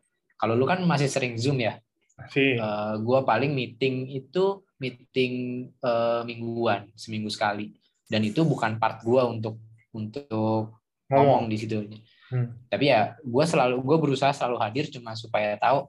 kalau 0.43 0.59
lu 0.59 0.67
kan 0.67 0.83
masih 0.83 1.07
sering 1.07 1.39
Zoom 1.39 1.63
ya? 1.63 1.79
Masih. 2.19 2.59
Uh, 2.59 2.99
gua 3.07 3.23
paling 3.23 3.55
meeting 3.55 4.11
itu 4.11 4.59
meeting 4.83 5.71
uh, 5.87 6.27
mingguan, 6.27 6.91
seminggu 6.99 7.31
sekali. 7.31 7.79
Dan 8.11 8.27
itu 8.27 8.43
bukan 8.43 8.83
part 8.83 9.07
gua 9.07 9.31
untuk 9.31 9.63
untuk 9.95 10.83
ngomong 11.07 11.47
di 11.47 11.57
situ. 11.63 11.87
Hmm. 12.35 12.59
Tapi 12.67 12.91
ya 12.91 13.15
gua 13.23 13.47
selalu 13.47 13.79
gua 13.87 14.03
berusaha 14.03 14.35
selalu 14.35 14.59
hadir 14.59 14.91
cuma 14.91 15.15
supaya 15.15 15.55
tahu 15.63 15.87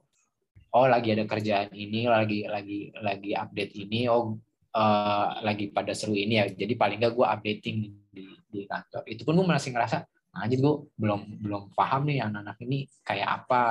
oh 0.74 0.86
lagi 0.90 1.14
ada 1.14 1.24
kerjaan 1.24 1.70
ini, 1.70 2.10
lagi 2.10 2.44
lagi 2.50 2.90
lagi 2.98 3.30
update 3.32 3.72
ini, 3.78 4.10
oh 4.10 4.34
uh, 4.74 5.38
lagi 5.40 5.70
pada 5.70 5.94
seru 5.94 6.18
ini 6.18 6.42
ya. 6.42 6.46
Jadi 6.50 6.74
paling 6.74 6.98
nggak 6.98 7.14
gue 7.14 7.26
updating 7.26 7.76
di, 8.10 8.24
di 8.50 8.60
kantor. 8.66 9.06
Itu 9.06 9.22
pun 9.22 9.38
gue 9.38 9.46
masih 9.46 9.70
ngerasa, 9.70 10.02
anjir 10.34 10.58
gue 10.58 10.74
belum 10.98 11.42
belum 11.46 11.62
paham 11.78 12.10
nih 12.10 12.26
anak-anak 12.26 12.58
ini 12.66 12.90
kayak 13.06 13.28
apa 13.42 13.62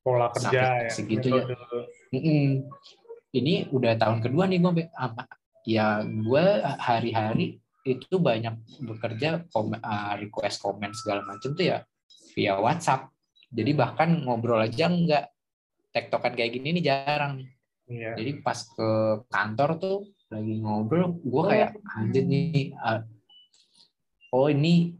pola 0.00 0.32
kerja 0.32 0.88
ya 0.88 0.92
segitunya 0.92 1.44
mm 2.12 2.20
-mm. 2.20 2.48
ini 3.36 3.68
udah 3.68 3.92
tahun 4.00 4.24
kedua 4.24 4.48
nih 4.48 4.60
gue 4.64 4.84
ya 5.68 6.00
gue 6.04 6.44
hari-hari 6.80 7.60
itu 7.84 8.16
banyak 8.16 8.64
bekerja 8.80 9.44
komen, 9.52 9.80
uh, 9.84 10.16
request 10.16 10.64
komen 10.64 10.96
segala 10.96 11.20
macam 11.24 11.52
tuh 11.52 11.68
ya 11.68 11.78
via 12.32 12.56
WhatsApp 12.56 13.12
jadi 13.52 13.76
bahkan 13.76 14.24
ngobrol 14.24 14.60
aja 14.64 14.88
enggak 14.88 15.24
tektokan 15.94 16.34
kayak 16.34 16.58
gini 16.58 16.74
nih 16.74 16.84
jarang 16.90 17.38
nih 17.38 17.48
iya. 17.86 18.12
jadi 18.18 18.42
pas 18.42 18.58
ke 18.66 18.90
kantor 19.30 19.70
tuh 19.78 19.98
lagi 20.34 20.58
ngobrol 20.58 21.22
gue 21.22 21.42
kayak 21.46 21.70
anjir 21.94 22.26
nih 22.26 22.74
uh, 22.82 23.06
oh 24.34 24.50
ini 24.50 24.98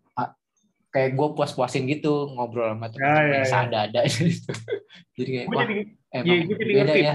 kayak 0.94 1.18
gue 1.18 1.28
puas-puasin 1.34 1.90
gitu 1.90 2.30
ngobrol 2.38 2.70
sama 2.70 2.86
teman 2.86 3.10
ya, 3.10 3.22
ya, 3.26 3.42
ya. 3.42 3.58
ada-ada 3.66 4.00
gitu. 4.06 4.50
jadi 5.18 5.30
kayak 5.34 5.46
wah 5.50 5.66
jadi, 5.66 5.74
emang 6.14 6.26
ya, 6.30 6.36
jadi 6.46 6.62
beda 6.62 6.82
ngerti. 6.86 7.00
ya 7.02 7.14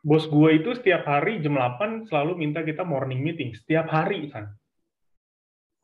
bos 0.00 0.24
gue 0.24 0.50
itu 0.56 0.70
setiap 0.80 1.02
hari 1.04 1.44
jam 1.44 1.60
8 1.60 2.08
selalu 2.08 2.32
minta 2.40 2.64
kita 2.64 2.88
morning 2.88 3.20
meeting 3.20 3.52
setiap 3.52 3.92
hari 3.92 4.32
kan 4.32 4.48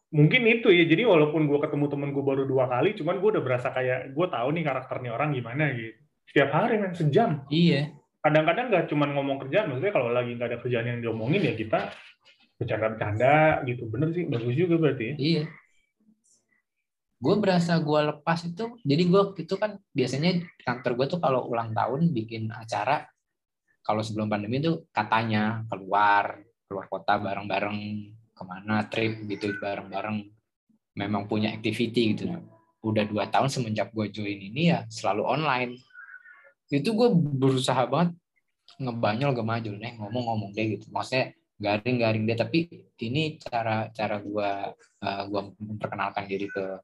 mungkin 0.08 0.48
itu 0.48 0.72
ya 0.72 0.88
jadi 0.88 1.04
walaupun 1.04 1.44
gue 1.44 1.58
ketemu 1.60 1.86
temen 1.92 2.10
gue 2.16 2.24
baru 2.24 2.48
dua 2.48 2.64
kali 2.64 2.96
cuman 2.96 3.20
gue 3.20 3.28
udah 3.36 3.44
berasa 3.44 3.68
kayak 3.68 4.16
gue 4.16 4.26
tahu 4.32 4.48
nih 4.56 4.64
karakternya 4.64 5.10
orang 5.12 5.36
gimana 5.36 5.68
gitu 5.76 6.00
setiap 6.28 6.50
hari 6.54 6.80
kan 6.80 6.92
sejam. 6.94 7.30
Iya. 7.52 7.92
Kadang-kadang 8.22 8.70
nggak 8.70 8.86
cuma 8.88 9.10
ngomong 9.10 9.42
kerjaan 9.46 9.68
maksudnya 9.68 9.92
kalau 9.92 10.14
lagi 10.14 10.38
nggak 10.38 10.48
ada 10.48 10.58
kerjaan 10.62 10.86
yang 10.86 10.98
diomongin 11.02 11.42
ya 11.42 11.54
kita 11.58 11.90
bercanda-bercanda 12.56 13.66
gitu. 13.66 13.90
Bener 13.90 14.08
sih 14.14 14.24
bagus 14.30 14.54
juga 14.54 14.74
berarti 14.78 15.04
ya. 15.04 15.14
iya. 15.18 15.44
Gue 17.22 17.38
berasa 17.38 17.78
gue 17.78 18.00
lepas 18.14 18.38
itu 18.42 18.64
jadi 18.82 19.02
gue 19.06 19.22
itu 19.38 19.54
kan 19.54 19.78
biasanya 19.94 20.42
kantor 20.62 20.92
gue 20.98 21.06
tuh 21.06 21.20
kalau 21.22 21.46
ulang 21.46 21.70
tahun 21.70 22.10
bikin 22.10 22.50
acara 22.50 23.06
kalau 23.82 24.02
sebelum 24.02 24.30
pandemi 24.30 24.62
itu 24.62 24.86
katanya 24.94 25.66
keluar 25.66 26.38
keluar 26.66 26.86
kota 26.86 27.18
bareng-bareng 27.18 27.78
ke 28.32 28.42
mana 28.46 28.86
trip 28.86 29.26
gitu 29.26 29.54
bareng-bareng. 29.58 30.30
Memang 30.92 31.24
punya 31.24 31.50
activity 31.50 32.14
gitu. 32.14 32.30
Udah 32.82 33.06
dua 33.06 33.26
tahun 33.30 33.50
semenjak 33.50 33.90
gue 33.90 34.10
join 34.10 34.38
ini 34.38 34.74
ya 34.74 34.86
selalu 34.90 35.22
online 35.24 35.72
itu 36.72 36.90
gue 36.96 37.08
berusaha 37.12 37.84
banget 37.84 38.16
ngebanyol 38.80 39.36
gak 39.36 39.48
maju 39.48 39.70
nih 39.76 39.92
ngomong-ngomong 40.00 40.50
deh 40.56 40.78
gitu. 40.78 40.88
Maksudnya 40.88 41.36
garing-garing 41.60 42.24
deh 42.24 42.38
tapi 42.38 42.58
ini 43.04 43.36
cara 43.38 43.92
cara 43.92 44.16
gue 44.18 44.50
uh, 45.04 45.22
gue 45.28 45.40
memperkenalkan 45.60 46.24
diri 46.26 46.48
ke 46.48 46.80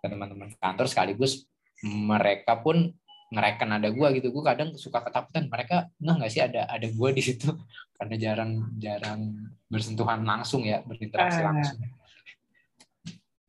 ke 0.00 0.06
teman-teman 0.08 0.48
kantor 0.56 0.88
sekaligus 0.88 1.44
mereka 1.84 2.56
pun 2.58 2.88
ngereken 3.30 3.70
ada 3.76 3.88
gue 3.92 4.08
gitu. 4.16 4.32
Gue 4.32 4.42
kadang 4.42 4.72
suka 4.74 5.04
ketakutan 5.04 5.46
mereka 5.52 5.92
nggak 6.00 6.14
nggak 6.16 6.32
sih 6.32 6.42
ada 6.42 6.66
ada 6.66 6.86
gue 6.88 7.08
di 7.12 7.22
situ? 7.22 7.52
Karena 8.00 8.16
jarang 8.16 8.52
jarang 8.80 9.20
bersentuhan 9.68 10.24
langsung 10.24 10.64
ya 10.64 10.80
berinteraksi 10.80 11.44
ah. 11.44 11.52
langsung. 11.52 11.78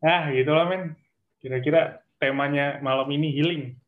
Ah 0.02 0.28
gitu 0.34 0.52
lah 0.52 0.68
men 0.68 1.00
kira-kira 1.42 2.02
temanya 2.22 2.78
malam 2.86 3.10
ini 3.10 3.34
healing 3.34 3.81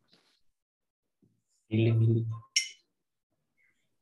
healing 1.73 1.97
healing 1.97 2.27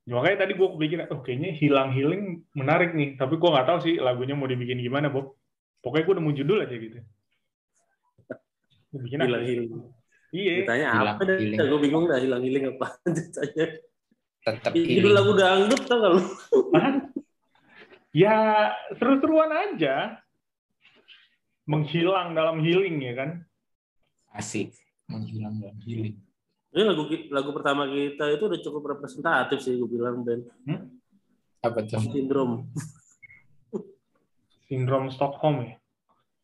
ya, 0.04 0.14
makanya 0.20 0.38
tadi 0.44 0.54
gue 0.60 0.68
kepikiran 0.76 1.08
oh 1.16 1.20
kayaknya 1.24 1.52
hilang 1.56 1.90
healing 1.96 2.44
menarik 2.52 2.92
nih 2.92 3.16
tapi 3.16 3.40
gue 3.40 3.50
nggak 3.50 3.68
tahu 3.72 3.80
sih 3.88 3.96
lagunya 4.04 4.36
mau 4.36 4.52
dibikin 4.52 4.84
gimana 4.84 5.08
Bob 5.08 5.40
pokoknya 5.80 6.04
gue 6.04 6.14
udah 6.20 6.26
mau 6.28 6.36
judul 6.36 6.60
aja 6.68 6.76
gitu 6.76 7.00
bikin 8.92 9.24
hilang 9.24 9.46
healing 9.48 9.72
Iya. 10.32 10.64
Ditanya 10.64 10.88
Hilang 10.96 11.16
apa 11.20 11.24
dah? 11.28 11.38
Gue 11.68 11.80
bingung 11.84 12.06
dah 12.08 12.20
hilang 12.20 12.42
healing 12.42 12.66
apa. 12.72 12.88
Ditanya. 13.20 13.66
Tetap 14.42 14.72
Judul 14.74 15.14
lagu 15.14 15.32
dangdut 15.38 15.82
tau 15.86 15.98
gak 16.02 16.12
lu? 16.18 16.24
Ya 18.16 18.72
seru-seruan 18.96 19.52
aja. 19.52 20.18
Menghilang 21.68 22.34
dalam 22.34 22.64
healing 22.64 22.98
ya 23.04 23.14
kan. 23.16 23.30
Asik. 24.34 24.74
Menghilang 25.12 25.60
dalam 25.62 25.78
healing. 25.84 26.16
Ini 26.72 26.88
lagu 26.88 27.04
lagu 27.36 27.50
pertama 27.52 27.84
kita 27.84 28.32
itu 28.32 28.44
udah 28.48 28.60
cukup 28.64 28.84
representatif 28.96 29.60
sih 29.60 29.76
gue 29.76 29.90
bilang 29.92 30.24
Ben. 30.24 30.48
Apa 31.60 31.84
tuh? 31.84 32.00
Sindrom. 32.00 32.72
Sindrom 34.72 35.12
Stockholm 35.12 35.68
ya. 35.68 35.76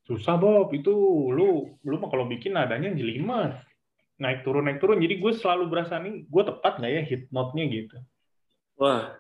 Susah 0.04 0.36
Bob 0.36 0.72
itu 0.76 0.92
lu 1.32 1.80
lu 1.80 1.96
mah 1.96 2.12
kalau 2.12 2.28
bikin 2.28 2.60
nadanya 2.60 2.92
jelimet. 2.92 3.56
Naik 4.20 4.44
turun 4.44 4.68
naik 4.68 4.84
turun. 4.84 5.00
Jadi 5.00 5.16
gue 5.16 5.32
selalu 5.32 5.64
berasa 5.72 5.96
nih 5.96 6.28
gue 6.28 6.44
tepat 6.44 6.84
nggak 6.84 6.92
ya 6.92 7.02
hit 7.08 7.22
note-nya 7.32 7.64
gitu. 7.72 7.98
Wah. 8.78 9.16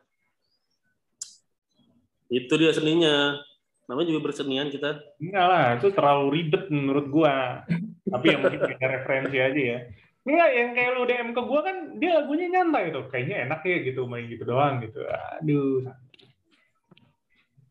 Itu 2.27 2.53
dia 2.59 2.75
seninya. 2.75 3.39
Namanya 3.87 4.11
juga 4.11 4.27
bersenian 4.27 4.67
kita. 4.67 4.99
Enggak 5.15 5.45
lah, 5.47 5.65
itu 5.79 5.87
terlalu 5.95 6.25
ribet 6.35 6.67
menurut 6.67 7.07
gua. 7.07 7.63
Tapi 8.03 8.25
yang 8.35 8.43
mungkin 8.43 8.59
kayak 8.67 8.91
referensi 8.99 9.37
aja 9.39 9.61
ya. 9.63 9.79
Enggak, 10.27 10.49
yang 10.51 10.69
kayak 10.75 10.91
lu 10.91 11.03
DM 11.07 11.29
ke 11.31 11.41
gua 11.47 11.59
kan 11.63 11.77
dia 12.03 12.19
lagunya 12.19 12.51
nyantai 12.51 12.91
tuh. 12.91 13.07
Kayaknya 13.07 13.47
enak 13.47 13.61
ya 13.63 13.77
gitu 13.79 14.01
main 14.11 14.27
gitu 14.27 14.43
doang 14.43 14.83
gitu. 14.83 14.99
Aduh. 15.39 15.87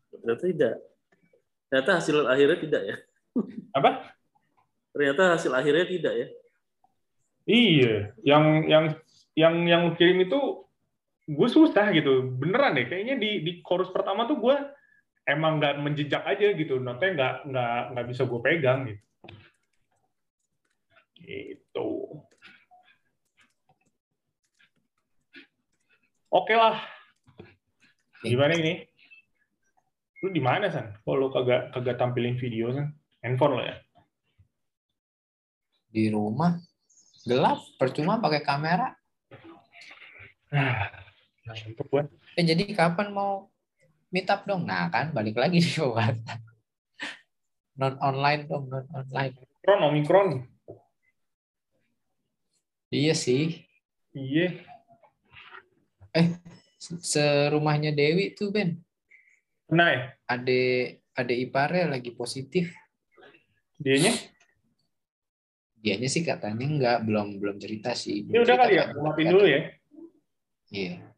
Ternyata 0.09 0.45
tidak. 0.49 0.75
Ternyata 1.69 1.91
hasil 2.01 2.17
akhirnya 2.25 2.59
tidak 2.65 2.83
ya. 2.89 2.97
Apa? 3.77 3.91
Ternyata 4.97 5.37
hasil 5.37 5.53
akhirnya 5.53 5.85
tidak 5.85 6.15
ya. 6.17 6.29
Iya, 7.47 7.95
yang 8.27 8.45
yang 8.67 8.85
yang 9.39 9.55
yang 9.69 9.83
kirim 9.95 10.25
itu 10.25 10.67
gue 11.29 11.49
susah 11.53 11.93
gitu. 11.93 12.27
Beneran 12.41 12.75
deh, 12.75 12.89
kayaknya 12.89 13.21
di 13.21 13.45
di 13.45 13.53
chorus 13.63 13.93
pertama 13.93 14.27
tuh 14.27 14.41
gue 14.41 14.57
emang 15.29 15.61
nggak 15.63 15.79
menjejak 15.79 16.25
aja 16.25 16.57
gitu. 16.57 16.81
Notanya 16.81 17.13
nggak 17.15 17.35
nggak 17.53 17.81
nggak 17.93 18.07
bisa 18.11 18.23
gue 18.25 18.41
pegang 18.41 18.81
gitu. 18.89 19.03
Gitu. 21.23 21.91
Oke 26.37 26.53
lah. 26.53 26.77
Gimana 28.21 28.53
ini? 28.61 28.85
Lu 30.21 30.29
di 30.29 30.37
mana 30.45 30.69
san? 30.69 30.93
Kalau 31.01 31.17
lu 31.17 31.29
kagak 31.33 31.73
kagak 31.73 31.97
tampilin 31.97 32.37
video 32.37 32.69
san? 32.77 32.93
Handphone 33.25 33.57
lo 33.57 33.63
ya? 33.65 33.81
Di 35.89 36.13
rumah 36.13 36.61
gelap, 37.25 37.65
percuma 37.81 38.21
pakai 38.21 38.45
kamera. 38.45 38.93
Ah, 40.53 40.93
untuk 41.49 41.89
gue. 41.89 42.05
Eh 42.37 42.45
jadi 42.45 42.69
kapan 42.77 43.17
mau 43.17 43.49
meet 44.13 44.29
up 44.29 44.45
dong? 44.45 44.69
Nah 44.69 44.93
kan 44.93 45.17
balik 45.17 45.41
lagi 45.41 45.57
di 45.57 45.73
buat 45.81 46.21
non 47.81 47.97
online 48.05 48.45
dong, 48.45 48.69
non 48.69 48.85
online. 48.93 49.41
Omikron, 49.41 49.81
Omikron. 49.89 50.29
Iya 52.93 53.17
sih. 53.17 53.65
Iya. 54.13 54.76
Serumahnya 56.81 57.91
Dewi 57.91 58.37
tuh 58.37 58.53
Ben, 58.53 58.77
Nah 59.73 59.89
ya, 59.91 60.01
ade 60.31 60.63
ade 61.17 61.35
iparnya 61.35 61.91
lagi 61.99 62.15
positif. 62.15 62.71
dianya? 63.77 64.13
Dianya 65.81 66.09
sih 66.09 66.23
katanya 66.23 66.67
enggak, 66.67 66.99
belum 67.03 67.43
belum 67.43 67.57
cerita 67.59 67.93
sih. 67.97 68.25
Ini 68.29 68.39
udah 68.43 68.57
kali 68.57 68.75
ya, 68.79 68.85
maafin 68.95 69.27
dulu 69.33 69.47
ya. 69.47 69.61
Iya. 70.71 71.16